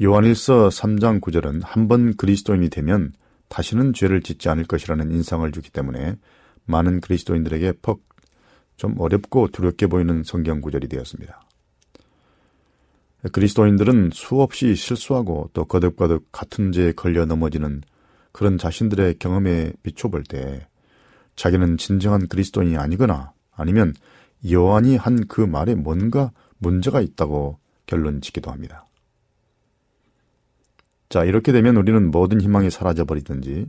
요한일서 0.03 0.69
3장 0.69 1.21
9절은 1.21 1.63
한 1.65 1.89
번 1.89 2.17
그리스도인이 2.17 2.69
되면 2.71 3.13
다시는 3.49 3.93
죄를 3.95 4.23
짓지 4.23 4.49
않을 4.49 4.65
것이라는 4.65 5.11
인상을 5.11 5.51
주기 5.53 5.71
때문에 5.71 6.17
많은 6.67 7.01
그리스도인들에게 7.01 7.75
퍽 7.83 8.09
좀 8.79 8.95
어렵고 8.99 9.49
두렵게 9.49 9.89
보이는 9.89 10.23
성경 10.25 10.61
구절이 10.61 10.89
되었습니다. 10.89 11.43
그리스도인들은 13.33 14.11
수없이 14.15 14.77
실수하고 14.77 15.51
또 15.53 15.65
거듭거듭 15.65 16.29
같은 16.31 16.71
죄에 16.71 16.93
걸려 16.93 17.27
넘어지는 17.27 17.83
그런 18.31 18.57
자신들의 18.57 19.19
경험에 19.19 19.73
비춰볼 19.83 20.23
때 20.23 20.69
자기는 21.35 21.77
진정한 21.77 22.29
그리스도인이 22.29 22.77
아니거나 22.77 23.33
아니면 23.51 23.95
요한이 24.49 24.97
한 24.97 25.27
그 25.27 25.41
말에 25.41 25.75
뭔가 25.75 26.31
문제가 26.59 27.01
있다고 27.01 27.59
결론 27.89 28.21
짓기도 28.21 28.53
합니다. 28.53 28.87
자, 31.09 31.25
이렇게 31.25 31.51
되면 31.51 31.77
우리는 31.77 32.11
모든 32.13 32.41
희망이 32.41 32.71
사라져 32.71 33.05
버리든지 33.05 33.67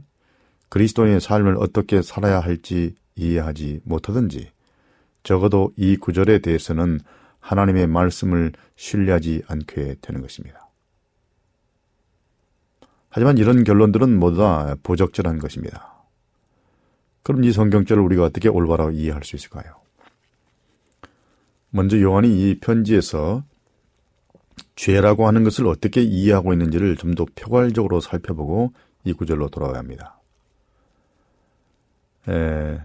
그리스도인의 0.67 1.22
삶을 1.22 1.55
어떻게 1.57 2.03
살아야 2.03 2.39
할지 2.41 2.95
이해하지 3.15 3.82
못하든지 3.86 4.51
적어도 5.24 5.74
이 5.78 5.95
구절에 5.95 6.39
대해서는 6.39 6.99
하나님의 7.39 7.88
말씀을 7.88 8.51
신뢰하지 8.76 9.43
않게 9.47 9.95
되는 10.01 10.22
것입니다. 10.22 10.70
하지만 13.09 13.38
이런 13.38 13.63
결론들은 13.63 14.20
모두 14.20 14.38
다 14.38 14.76
부적절한 14.84 15.39
것입니다. 15.39 15.93
그럼 17.24 17.43
이 17.43 17.51
성경절을 17.51 18.03
우리가 18.03 18.26
어떻게 18.26 18.49
올바로 18.49 18.91
이해할 18.91 19.24
수 19.24 19.36
있을까요? 19.36 19.76
먼저 21.72 21.99
요한이 21.99 22.28
이 22.28 22.59
편지에서 22.59 23.43
죄라고 24.80 25.28
하는 25.28 25.44
것을 25.44 25.68
어떻게 25.68 26.02
이해하고 26.02 26.54
있는지를 26.54 26.96
좀더 26.96 27.26
표괄적으로 27.36 28.00
살펴보고 28.00 28.72
이 29.04 29.12
구절로 29.12 29.50
돌아와야 29.50 29.80
합니다. 29.80 30.22
에, 32.30 32.80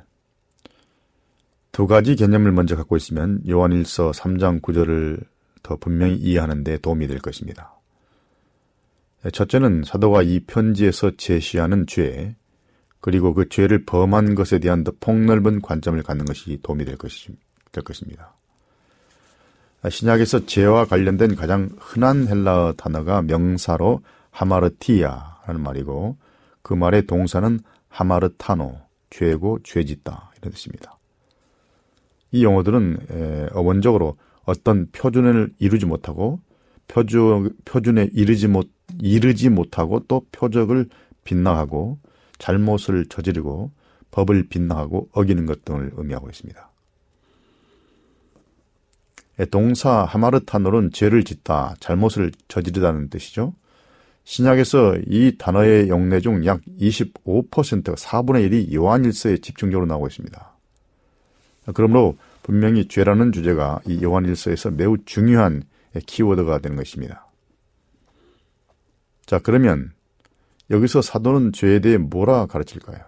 두 1.70 1.86
가지 1.86 2.16
개념을 2.16 2.50
먼저 2.50 2.74
갖고 2.74 2.96
있으면 2.96 3.42
요한일서 3.48 4.10
3장 4.10 4.60
9절을 4.60 5.24
더 5.62 5.76
분명히 5.76 6.16
이해하는 6.16 6.64
데 6.64 6.78
도움이 6.78 7.06
될 7.06 7.20
것입니다. 7.20 7.76
첫째는 9.32 9.84
사도가 9.84 10.22
이 10.22 10.40
편지에서 10.40 11.12
제시하는 11.16 11.86
죄, 11.86 12.34
그리고 12.98 13.34
그 13.34 13.48
죄를 13.48 13.84
범한 13.84 14.34
것에 14.34 14.58
대한 14.58 14.82
더 14.82 14.92
폭넓은 14.98 15.62
관점을 15.62 16.02
갖는 16.02 16.24
것이 16.24 16.58
도움이 16.60 16.86
될, 16.86 16.96
것이, 16.96 17.28
될 17.70 17.84
것입니다. 17.84 18.33
신약에서 19.88 20.46
죄와 20.46 20.86
관련된 20.86 21.36
가장 21.36 21.70
흔한 21.78 22.26
헬라어 22.26 22.72
단어가 22.72 23.22
명사로 23.22 24.00
하마르티아라는 24.30 25.60
말이고 25.62 26.16
그 26.62 26.74
말의 26.74 27.06
동사는 27.06 27.60
하마르타노, 27.88 28.80
죄고 29.10 29.58
죄짓다 29.62 30.32
이런 30.38 30.52
뜻입니다. 30.52 30.98
이 32.32 32.42
용어들은 32.42 33.50
원적으로 33.52 34.16
어떤 34.44 34.90
표준을 34.90 35.52
이루지 35.58 35.86
못하고 35.86 36.40
표준, 36.88 37.54
표준에 37.64 38.08
이르지 38.12 38.48
못, 38.48 38.68
이르지 39.00 39.50
못하고 39.50 40.00
또 40.08 40.26
표적을 40.32 40.88
빗나가고 41.24 41.98
잘못을 42.38 43.06
저지르고 43.06 43.70
법을 44.10 44.48
빗나가고 44.48 45.10
어기는 45.12 45.46
것 45.46 45.64
등을 45.64 45.92
의미하고 45.96 46.28
있습니다. 46.28 46.73
예, 49.40 49.44
동사 49.46 50.04
하마르타노는 50.04 50.92
죄를 50.92 51.24
짓다, 51.24 51.74
잘못을 51.80 52.30
저지르다는 52.48 53.10
뜻이죠. 53.10 53.54
신약에서 54.24 54.98
이 55.06 55.36
단어의 55.38 55.88
용례 55.88 56.20
중 56.20 56.44
약 56.46 56.60
25%가 56.80 57.94
4분의 57.94 58.50
1이 58.50 58.72
요한일서에 58.72 59.38
집중적으로 59.38 59.86
나오고 59.86 60.06
있습니다. 60.06 60.56
그러므로 61.74 62.16
분명히 62.42 62.88
죄라는 62.88 63.32
주제가 63.32 63.80
이 63.86 64.02
요한일서에서 64.02 64.70
매우 64.70 64.96
중요한 65.04 65.62
키워드가 66.06 66.58
되는 66.58 66.76
것입니다. 66.76 67.26
자, 69.26 69.38
그러면 69.38 69.92
여기서 70.70 71.02
사도는 71.02 71.52
죄에 71.52 71.80
대해 71.80 71.98
뭐라 71.98 72.46
가르칠까요? 72.46 72.98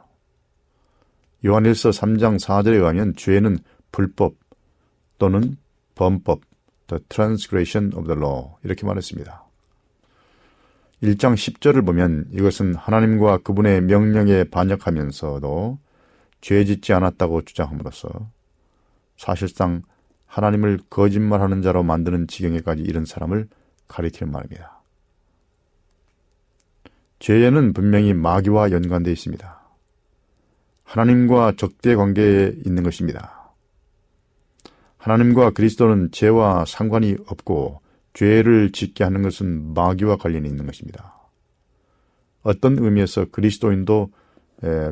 요한일서 1.45 1.91
3장 1.91 2.39
4절에 2.41 2.75
의하면 2.75 3.15
죄는 3.17 3.59
불법 3.93 4.35
또는 5.19 5.57
범법, 5.97 6.43
the 6.87 7.03
transgression 7.09 7.93
of 7.97 8.07
the 8.07 8.17
law 8.17 8.53
이렇게 8.63 8.87
말했습니다. 8.87 9.45
1장 11.03 11.35
10절을 11.35 11.85
보면 11.85 12.29
이것은 12.33 12.75
하나님과 12.75 13.39
그분의 13.39 13.83
명령에 13.83 14.45
반역하면서도 14.45 15.79
죄 16.41 16.65
짓지 16.65 16.93
않았다고 16.93 17.43
주장함으로써 17.43 18.09
사실상 19.17 19.83
하나님을 20.27 20.81
거짓말하는 20.91 21.63
자로 21.63 21.83
만드는 21.83 22.29
지경에까지 22.29 22.83
이른 22.83 23.05
사람을 23.05 23.49
가리키는 23.89 24.33
말입니다. 24.33 24.81
죄에는 27.19 27.73
분명히 27.73 28.13
마귀와 28.13 28.71
연관되어 28.71 29.13
있습니다. 29.13 29.61
하나님과 30.85 31.55
적대 31.57 31.95
관계에 31.95 32.55
있는 32.65 32.83
것입니다. 32.83 33.46
하나님과 35.07 35.51
그리스도는 35.51 36.11
죄와 36.11 36.65
상관이 36.65 37.17
없고 37.29 37.81
죄를 38.13 38.73
짓게 38.73 39.05
하는 39.05 39.23
것은 39.23 39.73
마귀와 39.73 40.17
관련이 40.17 40.49
있는 40.49 40.67
것입니다. 40.67 41.15
어떤 42.43 42.77
의미에서 42.77 43.27
그리스도인도 43.27 44.11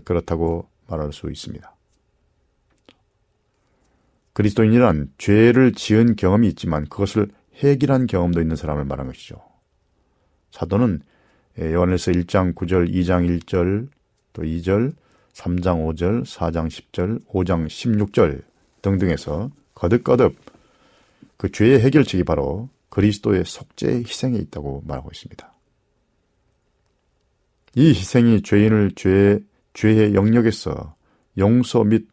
그렇다고 0.04 0.68
말할 0.86 1.12
수 1.12 1.28
있습니다. 1.28 1.74
그리스도인이란 4.34 5.12
죄를 5.18 5.72
지은 5.72 6.14
경험이 6.14 6.46
있지만 6.50 6.84
그것을 6.84 7.28
해결한 7.56 8.06
경험도 8.06 8.40
있는 8.40 8.54
사람을 8.54 8.84
말한 8.84 9.08
것이죠. 9.08 9.42
사도는 10.52 11.02
요한일서 11.58 12.12
1장 12.12 12.54
9절, 12.54 12.88
2장 12.88 13.40
1절, 13.40 13.88
또 14.32 14.42
2절, 14.42 14.94
3장 15.32 15.84
5절, 15.92 16.24
4장 16.24 16.68
10절, 16.68 17.26
5장 17.26 17.66
16절 17.66 18.42
등등에서 18.80 19.50
거듭거듭 19.74 20.36
그 21.36 21.50
죄의 21.50 21.80
해결책이 21.80 22.24
바로 22.24 22.68
그리스도의 22.88 23.44
속죄의 23.44 24.04
희생에 24.04 24.38
있다고 24.38 24.82
말하고 24.86 25.10
있습니다. 25.12 25.52
이 27.76 27.88
희생이 27.88 28.42
죄인을 28.42 28.92
죄, 28.94 29.40
죄의 29.72 30.14
영역에서 30.14 30.94
용서 31.38 31.82
및 31.82 32.06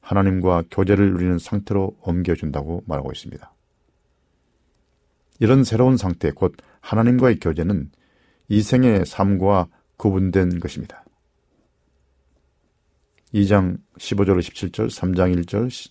하나님과 0.00 0.64
교제를 0.70 1.12
누리는 1.12 1.38
상태로 1.38 1.96
옮겨준다고 2.00 2.82
말하고 2.86 3.12
있습니다. 3.12 3.52
이런 5.38 5.64
새로운 5.64 5.96
상태, 5.96 6.30
곧 6.30 6.56
하나님과의 6.80 7.40
교제는 7.40 7.90
이생의 8.48 9.04
삶과 9.06 9.68
구분된 9.96 10.60
것입니다. 10.60 11.04
2장 13.34 13.78
15절 13.98 14.38
17절, 14.40 14.88
3장 14.90 15.44
1절, 15.44 15.90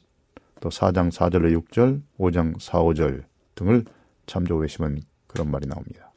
또 0.62 0.70
4장 0.70 1.12
4절 1.12 1.54
6절, 1.66 2.02
5장 2.18 2.62
4, 2.62 2.80
5절 2.80 3.24
등을 3.56 3.84
참조하시면 4.28 5.02
그런 5.28 5.52
말이 5.52 5.68
나옵니다. 5.68 6.14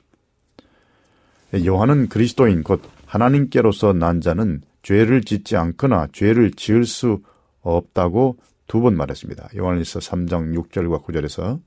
요한은 1.64 2.08
그리스도인 2.08 2.62
곧 2.62 2.82
하나님께로서 3.06 3.92
난 3.92 4.20
자는 4.20 4.62
죄를 4.82 5.22
짓지 5.22 5.56
않거나 5.56 6.08
죄를 6.12 6.52
지을 6.52 6.84
수 6.84 7.22
없다고 7.62 8.36
두 8.66 8.80
번 8.80 8.96
말했습니다. 8.96 9.50
요한일서 9.56 10.00
3장 10.00 10.54
6절과 10.56 11.04
9절에서 11.04 11.60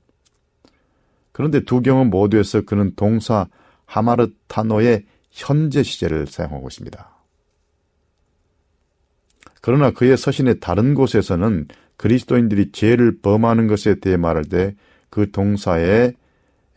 그런데 1.32 1.60
두 1.64 1.80
경우 1.80 2.04
모두에서 2.04 2.62
그는 2.62 2.92
동사 2.96 3.46
하마르타노의 3.86 5.04
현재 5.30 5.82
시제를 5.82 6.26
사용하고 6.26 6.68
있습니다. 6.68 7.16
그러나 9.60 9.90
그의 9.90 10.16
서신의 10.16 10.60
다른 10.60 10.94
곳에서는 10.94 11.68
그리스도인들이 11.98 12.72
죄를 12.72 13.18
범하는 13.20 13.66
것에 13.66 13.96
대해 13.96 14.16
말할 14.16 14.44
때 14.46 14.74
그 15.10 15.30
동사의 15.30 16.14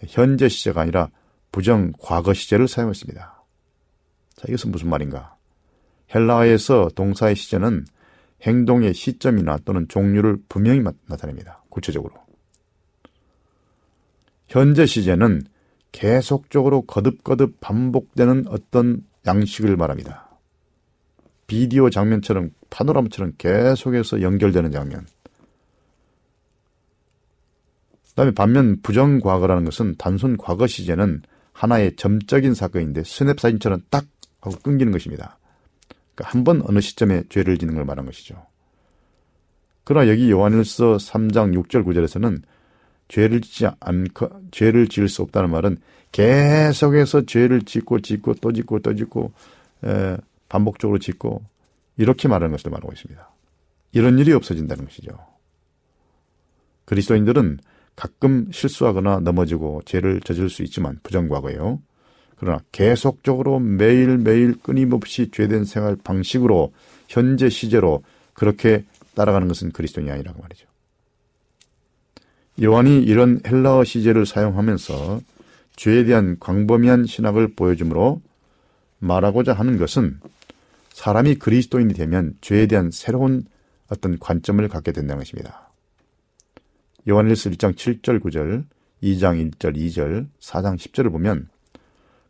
현재 0.08 0.50
시제가 0.50 0.82
아니라 0.82 1.10
부정 1.52 1.92
과거 2.00 2.34
시제를 2.34 2.68
사용했습니다. 2.68 3.44
자, 4.36 4.46
이것은 4.48 4.72
무슨 4.72 4.90
말인가? 4.90 5.36
헬라어에서 6.14 6.90
동사의 6.96 7.36
시제는 7.36 7.86
행동의 8.42 8.94
시점이나 8.94 9.60
또는 9.64 9.88
종류를 9.88 10.38
분명히 10.50 10.82
나타냅니다. 11.08 11.64
구체적으로. 11.70 12.16
현재 14.48 14.86
시제는 14.86 15.44
계속적으로 15.92 16.82
거듭거듭 16.82 17.60
반복되는 17.60 18.46
어떤 18.48 19.06
양식을 19.28 19.76
말합니다. 19.78 20.31
비디오 21.52 21.90
장면처럼 21.90 22.52
파노라마처럼 22.70 23.34
계속해서 23.38 24.22
연결되는 24.22 24.72
장면. 24.72 25.06
그다음에 28.12 28.32
반면 28.32 28.82
부정 28.82 29.20
과거라는 29.20 29.66
것은 29.66 29.96
단순 29.98 30.38
과거 30.38 30.66
시제는 30.66 31.24
하나의 31.52 31.98
점적인 31.98 32.54
사건인데 32.54 33.04
스냅 33.04 33.38
사진처럼 33.38 33.82
딱 33.90 34.06
하고 34.40 34.56
끊기는 34.60 34.94
것입니다. 34.94 35.40
그러니까 36.16 36.32
한 36.32 36.46
번 36.46 36.62
어느 36.70 36.80
시점에 36.80 37.24
죄를 37.28 37.58
짓는 37.58 37.76
걸 37.76 37.84
말한 37.84 38.06
것이죠. 38.06 38.46
그러나 39.84 40.08
여기 40.08 40.32
요한일서 40.32 40.96
3장 40.96 41.54
6절 41.54 41.84
9절에서는 41.86 42.44
죄를 43.10 43.42
짓지 43.42 43.68
않고 43.82 44.30
죄를 44.52 44.88
지을 44.88 45.10
수 45.10 45.22
없다는 45.24 45.50
말은 45.50 45.80
계속해서 46.14 47.26
죄를 47.26 47.64
짓고 47.64 48.00
짓고 48.00 48.36
또 48.36 48.54
짓고 48.54 48.80
또 48.80 48.96
짓고 48.96 49.34
에, 49.84 50.16
반복적으로 50.52 51.00
짓고 51.00 51.42
이렇게 51.96 52.28
말하는 52.28 52.52
것을 52.52 52.72
말하고 52.72 52.92
있습니다. 52.92 53.30
이런 53.94 54.20
일이 54.20 54.34
없어진다는 54.34 54.84
것이죠. 54.84 55.18
그리스도인들은 56.84 57.60
가끔 57.96 58.52
실수하거나 58.52 59.22
넘어지고 59.22 59.82
죄를 59.86 60.20
저질 60.20 60.50
수 60.50 60.62
있지만 60.64 61.00
부정과거예요. 61.04 61.82
그러나 62.36 62.60
계속적으로 62.74 63.60
매일매일 63.60 64.60
끊임없이 64.62 65.30
죄된 65.32 65.64
생활 65.64 65.96
방식으로 65.96 66.74
현재 67.08 67.50
시제로 67.50 68.04
그렇게 68.34 68.84
따라가는 69.16 69.48
것은 69.48 69.72
그리스도인이 69.72 70.12
아니라고 70.12 70.42
말이죠. 70.42 70.68
요한이 72.62 73.04
이런 73.04 73.40
헬라어 73.46 73.86
시제를 73.86 74.26
사용하면서 74.26 75.22
죄에 75.78 76.04
대한 76.04 76.38
광범위한 76.40 77.06
신학을 77.06 77.54
보여주므로 77.56 78.22
말하고자 79.00 79.54
하는 79.54 79.78
것은 79.78 80.20
사람이 80.94 81.36
그리스도인이 81.36 81.94
되면 81.94 82.36
죄에 82.42 82.68
대한 82.68 82.92
새로운 82.92 83.44
어떤 83.90 84.20
관점을 84.20 84.66
갖게 84.68 84.92
된다는 84.92 85.20
것입니다. 85.20 85.72
요한일서 87.10 87.50
1장 87.50 87.74
7절 87.74 88.22
9절, 88.22 88.66
2장 89.02 89.52
1절 89.52 89.76
2절, 89.76 90.28
4장 90.40 90.78
10절을 90.78 91.12
보면 91.12 91.50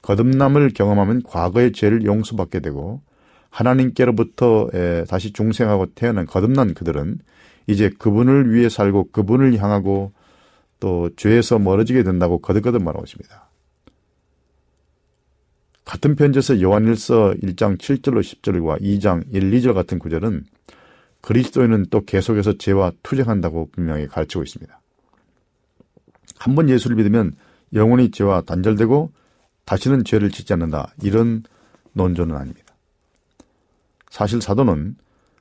거듭남을 0.01 0.73
경험하면 0.73 1.23
과거의 1.23 1.73
죄를 1.73 2.05
용서받게 2.05 2.61
되고 2.61 3.01
하나님께로부터 3.49 4.69
다시 5.07 5.33
중생하고 5.33 5.87
태어난 5.93 6.25
거듭난 6.25 6.73
그들은 6.73 7.19
이제 7.67 7.89
그분을 7.89 8.53
위해 8.53 8.69
살고 8.69 9.09
그분을 9.11 9.57
향하고 9.57 10.13
또 10.79 11.09
죄에서 11.15 11.59
멀어지게 11.59 12.03
된다고 12.03 12.39
거듭거듭 12.39 12.81
말하고 12.81 13.03
있습니다. 13.03 13.50
같은 15.91 16.15
편지에서 16.15 16.61
요한일서 16.61 17.33
1장 17.43 17.77
7절로 17.77 18.21
10절과 18.21 18.81
2장 18.81 19.25
1, 19.29 19.51
2절 19.51 19.73
같은 19.73 19.99
구절은 19.99 20.45
그리스도인은 21.19 21.87
또 21.89 22.05
계속해서 22.05 22.57
죄와 22.57 22.93
투쟁한다고 23.03 23.71
분명히 23.73 24.07
가르치고 24.07 24.41
있습니다. 24.41 24.79
한 26.37 26.55
번 26.55 26.69
예수를 26.69 26.95
믿으면 26.95 27.33
영원히 27.73 28.09
죄와 28.09 28.39
단절되고 28.43 29.11
다시는 29.65 30.05
죄를 30.05 30.31
짓지 30.31 30.53
않는다. 30.53 30.93
이런 31.03 31.43
논조는 31.91 32.37
아닙니다. 32.37 32.73
사실 34.09 34.41
사도는 34.41 34.95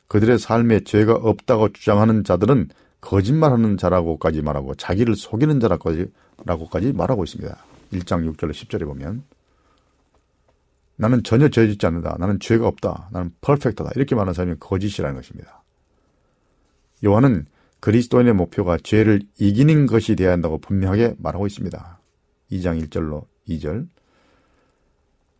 그들의 0.09 0.41
삶에 0.41 0.81
죄가 0.81 1.15
없다고 1.15 1.73
주장하는 1.73 2.25
자들은 2.25 2.71
거짓말하는 3.01 3.77
자라고까지 3.77 4.43
말하고 4.43 4.75
자기를 4.75 5.15
속이는 5.15 5.61
자라고까지 5.61 6.93
말하고 6.93 7.23
있습니다. 7.23 7.57
1장 7.93 8.35
6절 8.35 8.51
10절에 8.51 8.85
보면 8.85 9.23
나는 11.01 11.23
전혀 11.23 11.49
죄 11.49 11.67
짓지 11.67 11.87
않는다. 11.87 12.17
나는 12.19 12.39
죄가 12.39 12.69
없다. 12.69 13.09
나는 13.11 13.33
퍼펙트다. 13.41 13.93
이렇게 13.97 14.15
말하는 14.15 14.35
사람이 14.35 14.57
거짓이라는 14.61 15.17
것입니다. 15.17 15.65
요한은 17.03 17.47
그리스도인의 17.81 18.35
목표가 18.35 18.77
죄를 18.77 19.23
이기는 19.39 19.87
것이 19.87 20.15
되어야 20.15 20.33
한다고 20.33 20.59
분명하게 20.59 21.15
말하고 21.17 21.47
있습니다. 21.47 22.01
2장 22.53 22.87
1절로 22.87 23.25
2절. 23.49 23.89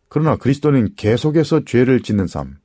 그러나 0.09 0.35
그리스도는 0.35 0.95
계속해서 0.95 1.63
죄를 1.63 2.01
짓는 2.01 2.25
삶, 2.25 2.57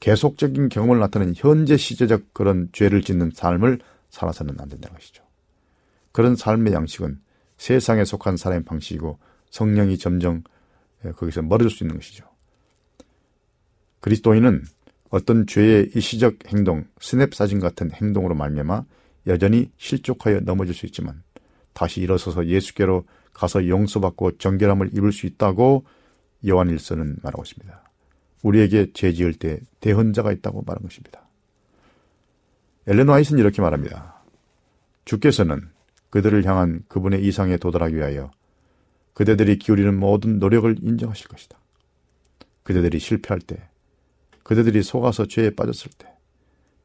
계속적인 0.00 0.70
경험을 0.70 1.00
나타내는 1.00 1.34
현재 1.36 1.76
시제적 1.76 2.32
그런 2.32 2.70
죄를 2.72 3.02
짓는 3.02 3.32
삶을 3.34 3.80
살아서는 4.08 4.58
안 4.58 4.70
된다는 4.70 4.96
것이죠. 4.96 5.22
그런 6.12 6.34
삶의 6.34 6.72
양식은 6.72 7.20
세상에 7.58 8.06
속한 8.06 8.38
사람의 8.38 8.64
방식이고 8.64 9.18
성령이 9.50 9.98
점점 9.98 10.36
예, 10.36 10.48
거기서 11.16 11.42
멀어질 11.42 11.70
수 11.70 11.84
있는 11.84 11.96
것이죠. 11.96 12.24
그리스도인은 14.00 14.64
어떤 15.10 15.46
죄의 15.46 15.90
일시적 15.94 16.38
행동, 16.48 16.84
스냅 17.00 17.34
사진 17.34 17.60
같은 17.60 17.90
행동으로 17.92 18.34
말미암아 18.34 18.84
여전히 19.26 19.70
실족하여 19.76 20.40
넘어질 20.40 20.74
수 20.74 20.86
있지만 20.86 21.22
다시 21.72 22.00
일어서서 22.00 22.46
예수께로 22.46 23.04
가서 23.32 23.68
용서받고 23.68 24.38
정결함을 24.38 24.90
입을 24.96 25.12
수 25.12 25.26
있다고 25.26 25.84
요한일서는 26.46 27.18
말하고 27.22 27.42
있습니다. 27.42 27.82
우리에게 28.42 28.92
죄 28.92 29.12
지을 29.12 29.34
때 29.34 29.60
대헌자가 29.80 30.32
있다고 30.32 30.62
말한 30.66 30.82
것입니다. 30.82 31.28
엘렌 32.86 33.08
와이스는 33.08 33.40
이렇게 33.40 33.62
말합니다. 33.62 34.22
주께서는 35.04 35.70
그들을 36.10 36.44
향한 36.44 36.82
그분의 36.88 37.24
이상에 37.24 37.56
도달하기 37.56 37.96
위하여 37.96 38.30
그대들이 39.14 39.58
기울이는 39.58 39.98
모든 39.98 40.38
노력을 40.38 40.74
인정하실 40.80 41.28
것이다. 41.28 41.58
그대들이 42.62 42.98
실패할 42.98 43.40
때, 43.40 43.68
그대들이 44.42 44.82
속아서 44.82 45.26
죄에 45.26 45.50
빠졌을 45.50 45.90
때, 45.98 46.08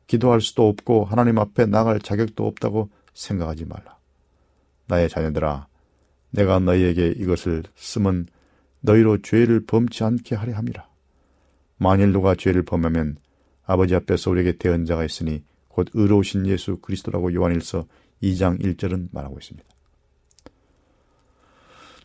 기도할 0.07 0.41
수도 0.41 0.67
없고 0.67 1.05
하나님 1.05 1.38
앞에 1.38 1.65
나갈 1.65 1.99
자격도 1.99 2.45
없다고 2.45 2.89
생각하지 3.13 3.65
말라. 3.65 3.97
나의 4.88 5.09
자녀들아, 5.09 5.67
내가 6.32 6.59
너희에게 6.59 7.13
이것을 7.17 7.63
쓰면 7.75 8.28
너희로 8.82 9.21
죄를 9.21 9.65
범치 9.65 10.03
않게 10.03 10.36
하려 10.36 10.55
함이라. 10.55 10.88
만일 11.78 12.11
누가 12.11 12.36
죄를 12.36 12.63
범하면 12.63 13.17
아버지 13.65 13.95
앞에서 13.95 14.32
우리에게 14.32 14.57
대언자가 14.57 15.03
있으니 15.03 15.43
곧 15.67 15.89
의로우신 15.93 16.47
예수 16.47 16.78
그리스도라고 16.78 17.34
요한일서 17.34 17.86
2장 18.23 18.61
1절은 18.61 19.09
말하고 19.11 19.38
있습니다. 19.38 19.67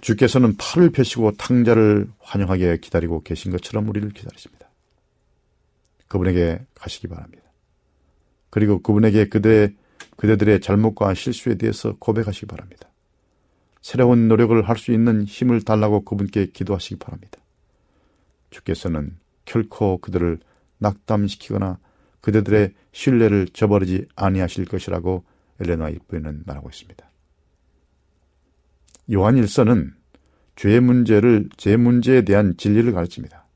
주께서는 0.03 0.57
팔을 0.57 0.91
펴시고 0.91 1.33
탕자를 1.37 2.09
환영하게 2.19 2.79
기다리고 2.79 3.23
계신 3.23 3.53
것처럼 3.53 3.89
우리를 3.89 4.11
기다리십니다. 4.11 4.69
그분에게 6.09 6.61
가시기 6.75 7.07
바랍니다. 7.07 7.45
그리고 8.51 8.83
그분에게 8.83 9.29
그대, 9.29 9.73
그대들의 10.17 10.61
잘못과 10.61 11.15
실수에 11.15 11.55
대해서 11.55 11.97
고백하시기 11.99 12.47
바랍니다. 12.47 12.89
새로운 13.81 14.29
노력을 14.29 14.61
할 14.69 14.77
수 14.77 14.93
있는 14.93 15.25
힘을 15.25 15.63
달라고 15.63 16.05
그분께 16.05 16.47
기도하시기 16.47 16.97
바랍니다. 16.97 17.39
주께서는 18.51 19.17
결코 19.45 19.99
그들을 19.99 20.41
낙담시키거나 20.79 21.79
그대들의 22.21 22.75
신뢰를 22.91 23.49
저버리지 23.53 24.07
아니하실 24.17 24.67
것이라고 24.67 25.25
엘레나 25.61 25.91
이브는 25.91 26.43
말하고 26.45 26.71
있습니다. 26.71 27.12
요한 29.13 29.37
일서는 29.37 29.95
죄 30.57 30.81
문제를 30.81 31.49
제 31.57 31.77
문제에 31.77 32.23
대한 32.23 32.57
진리를 32.57 32.93
가르칩니다. 32.93 33.47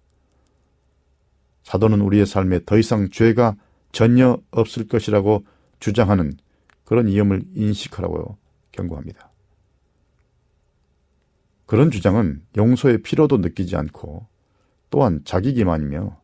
사도는 1.63 2.01
우리의 2.01 2.27
삶에 2.27 2.61
더 2.65 2.79
이상 2.79 3.11
죄가 3.11 3.57
전혀 3.93 4.39
없을 4.51 4.87
것이라고 4.87 5.45
주장하는 5.81 6.33
그런 6.85 7.07
위험을 7.07 7.43
인식하라고 7.55 8.37
경고합니다. 8.73 9.31
그런 11.67 11.91
주장은 11.91 12.43
용서의 12.57 13.03
필요도 13.03 13.39
느끼지 13.39 13.77
않고 13.77 14.27
또한 14.91 15.21
자기 15.25 15.53
기만이며 15.55 16.21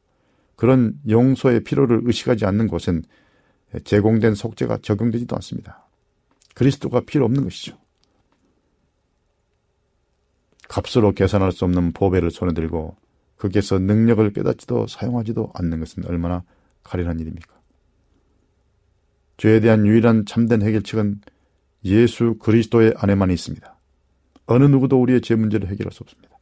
그런 0.54 0.94
용서의 1.08 1.64
필요를 1.64 2.02
의식하지 2.04 2.46
않는 2.46 2.68
곳엔 2.68 3.02
제공된 3.84 4.34
속죄가 4.36 4.78
적용되지도 4.82 5.34
않습니다. 5.36 5.88
그리스도가 6.54 7.00
필요 7.00 7.24
없는 7.24 7.42
것이죠. 7.42 7.81
값으로 10.68 11.12
계산할 11.12 11.52
수 11.52 11.64
없는 11.64 11.92
보배를 11.92 12.30
손에 12.30 12.52
들고 12.52 12.96
거기에서 13.36 13.78
능력을 13.78 14.32
깨닫지도 14.32 14.86
사용하지도 14.86 15.52
않는 15.54 15.80
것은 15.80 16.04
얼마나 16.06 16.44
가련한 16.84 17.18
일입니까? 17.18 17.52
죄에 19.36 19.60
대한 19.60 19.86
유일한 19.86 20.24
참된 20.24 20.62
해결책은 20.62 21.20
예수 21.84 22.36
그리스도의 22.38 22.94
안에만 22.96 23.30
있습니다. 23.30 23.76
어느 24.46 24.64
누구도 24.64 25.00
우리의 25.00 25.20
죄 25.20 25.34
문제를 25.34 25.68
해결할 25.68 25.92
수 25.92 26.02
없습니다. 26.04 26.38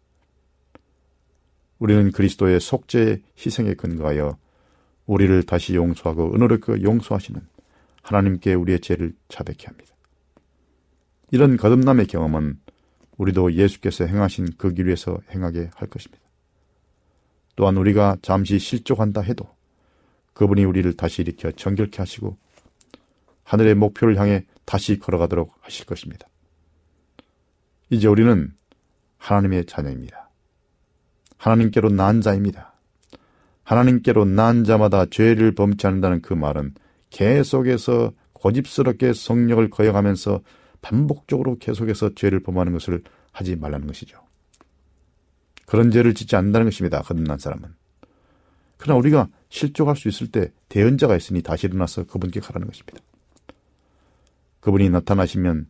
우리는 1.79 2.13
그리스도의 2.13 2.61
속죄의 2.61 3.23
희생에 3.39 3.75
근거하여 3.75 4.37
우리를 5.07 5.43
다시 5.45 5.75
용서하고 5.75 6.35
은혜롭게 6.35 6.83
용서하시는 6.83 7.41
하나님께 8.03 8.55
우리의 8.55 8.81
죄를 8.81 9.15
자백해 9.29 9.65
합니다. 9.65 9.95
이런 11.31 11.57
거듭남의 11.57 12.07
경험은 12.07 12.59
우리도 13.21 13.53
예수께서 13.53 14.07
행하신 14.07 14.53
그 14.57 14.73
길 14.73 14.87
위에서 14.87 15.19
행하게 15.31 15.71
할 15.75 15.89
것입니다. 15.89 16.23
또한 17.55 17.77
우리가 17.77 18.17
잠시 18.23 18.59
실족한다 18.59 19.21
해도 19.21 19.47
그분이 20.33 20.65
우리를 20.65 20.91
다시 20.97 21.21
일으켜 21.23 21.51
정결케 21.51 21.99
하시고 21.99 22.39
하늘의 23.45 23.75
목표를 23.75 24.17
향해 24.19 24.47
다시 24.65 24.99
걸어가도록 24.99 25.55
하실 25.61 25.85
것입니다. 25.85 26.27
이제 27.91 28.09
우리는 28.09 28.55
하나님의 29.19 29.67
자녀입니다. 29.67 30.31
하나님께로 31.37 31.91
난 31.91 32.23
자입니다. 32.23 32.73
하나님께로 33.65 34.25
난 34.25 34.65
자마다 34.65 35.05
죄를 35.07 35.55
범치 35.55 35.87
않는다는 35.87 36.23
그 36.23 36.33
말은 36.33 36.75
계속해서 37.11 38.13
고집스럽게 38.33 39.13
성령을 39.13 39.69
거역하면서 39.69 40.41
반복적으로 40.83 41.59
계속해서 41.59 42.15
죄를 42.15 42.41
범하는 42.41 42.73
것을 42.73 43.03
하지 43.33 43.57
말라는 43.57 43.87
것이죠. 43.87 44.19
그런 45.67 45.91
죄를 45.91 46.15
짓지 46.15 46.37
않는다는 46.37 46.67
것입니다. 46.67 47.01
거듭난 47.03 47.39
사람은. 47.39 47.75
그러나 48.77 48.99
우리가 48.99 49.29
실족할 49.51 49.95
수 49.95 50.09
있을 50.09 50.29
때 50.29 50.53
대언자가 50.69 51.17
있으니 51.17 51.43
다시 51.43 51.67
일어나서 51.67 52.05
그분께 52.05 52.41
가라는 52.41 52.67
것입니다. 52.67 52.99
그분이 54.61 54.91
나타나시면 54.91 55.69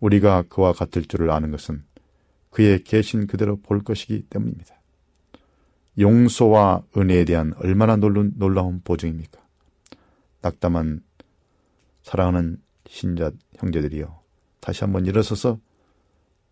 우리가 0.00 0.42
그와 0.48 0.72
같을 0.72 1.04
줄을 1.04 1.30
아는 1.30 1.50
것은 1.50 1.84
그의 2.50 2.82
계신 2.84 3.26
그대로 3.26 3.56
볼 3.60 3.82
것이기 3.82 4.22
때문입니다. 4.30 4.74
용서와 5.98 6.82
은혜에 6.96 7.24
대한 7.24 7.52
얼마나 7.58 7.96
놀라운 7.96 8.80
보증입니까? 8.82 9.40
낙담한 10.40 11.02
사랑하는 12.02 12.58
신자 12.86 13.32
형제들이여 13.56 14.22
다시 14.60 14.84
한번 14.84 15.06
일어서서 15.06 15.58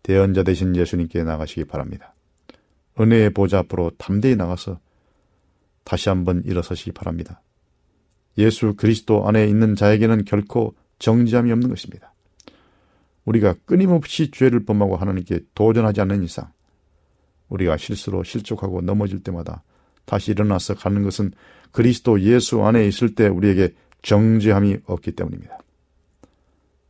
대언자 0.03 0.43
되신 0.43 0.75
예수님께 0.75 1.23
나가시기 1.23 1.65
바랍니다. 1.65 2.13
은혜의 2.99 3.31
보좌 3.31 3.59
앞으로 3.59 3.91
담대히 3.97 4.35
나가서 4.35 4.79
다시 5.83 6.09
한번 6.09 6.43
일어서시기 6.45 6.91
바랍니다. 6.91 7.41
예수 8.37 8.75
그리스도 8.75 9.27
안에 9.27 9.47
있는 9.47 9.75
자에게는 9.75 10.25
결코 10.25 10.75
정지함이 10.99 11.51
없는 11.51 11.69
것입니다. 11.69 12.13
우리가 13.25 13.55
끊임없이 13.65 14.31
죄를 14.31 14.63
범하고 14.65 14.95
하나님께 14.95 15.41
도전하지 15.53 16.01
않는 16.01 16.23
이상 16.23 16.51
우리가 17.49 17.77
실수로 17.77 18.23
실족하고 18.23 18.81
넘어질 18.81 19.21
때마다 19.23 19.63
다시 20.05 20.31
일어나서 20.31 20.75
가는 20.75 21.03
것은 21.03 21.31
그리스도 21.71 22.21
예수 22.21 22.63
안에 22.63 22.87
있을 22.87 23.15
때 23.15 23.27
우리에게 23.27 23.73
정죄함이 24.01 24.77
없기 24.85 25.11
때문입니다. 25.11 25.57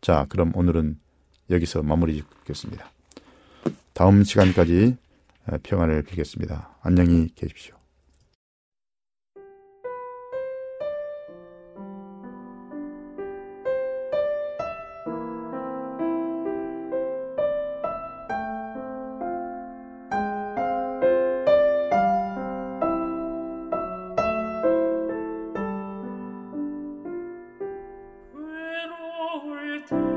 자, 0.02 0.26
그럼 0.30 0.52
오늘은 0.56 1.00
여기서 1.50 1.84
마무리 1.84 2.16
짓겠습니다. 2.16 2.90
다음 3.94 4.24
시간까지 4.24 4.98
평안을 5.64 6.04
빌겠습니다. 6.04 6.78
안녕히 6.82 7.30
계십시오. 7.36 7.76
주 29.88 30.17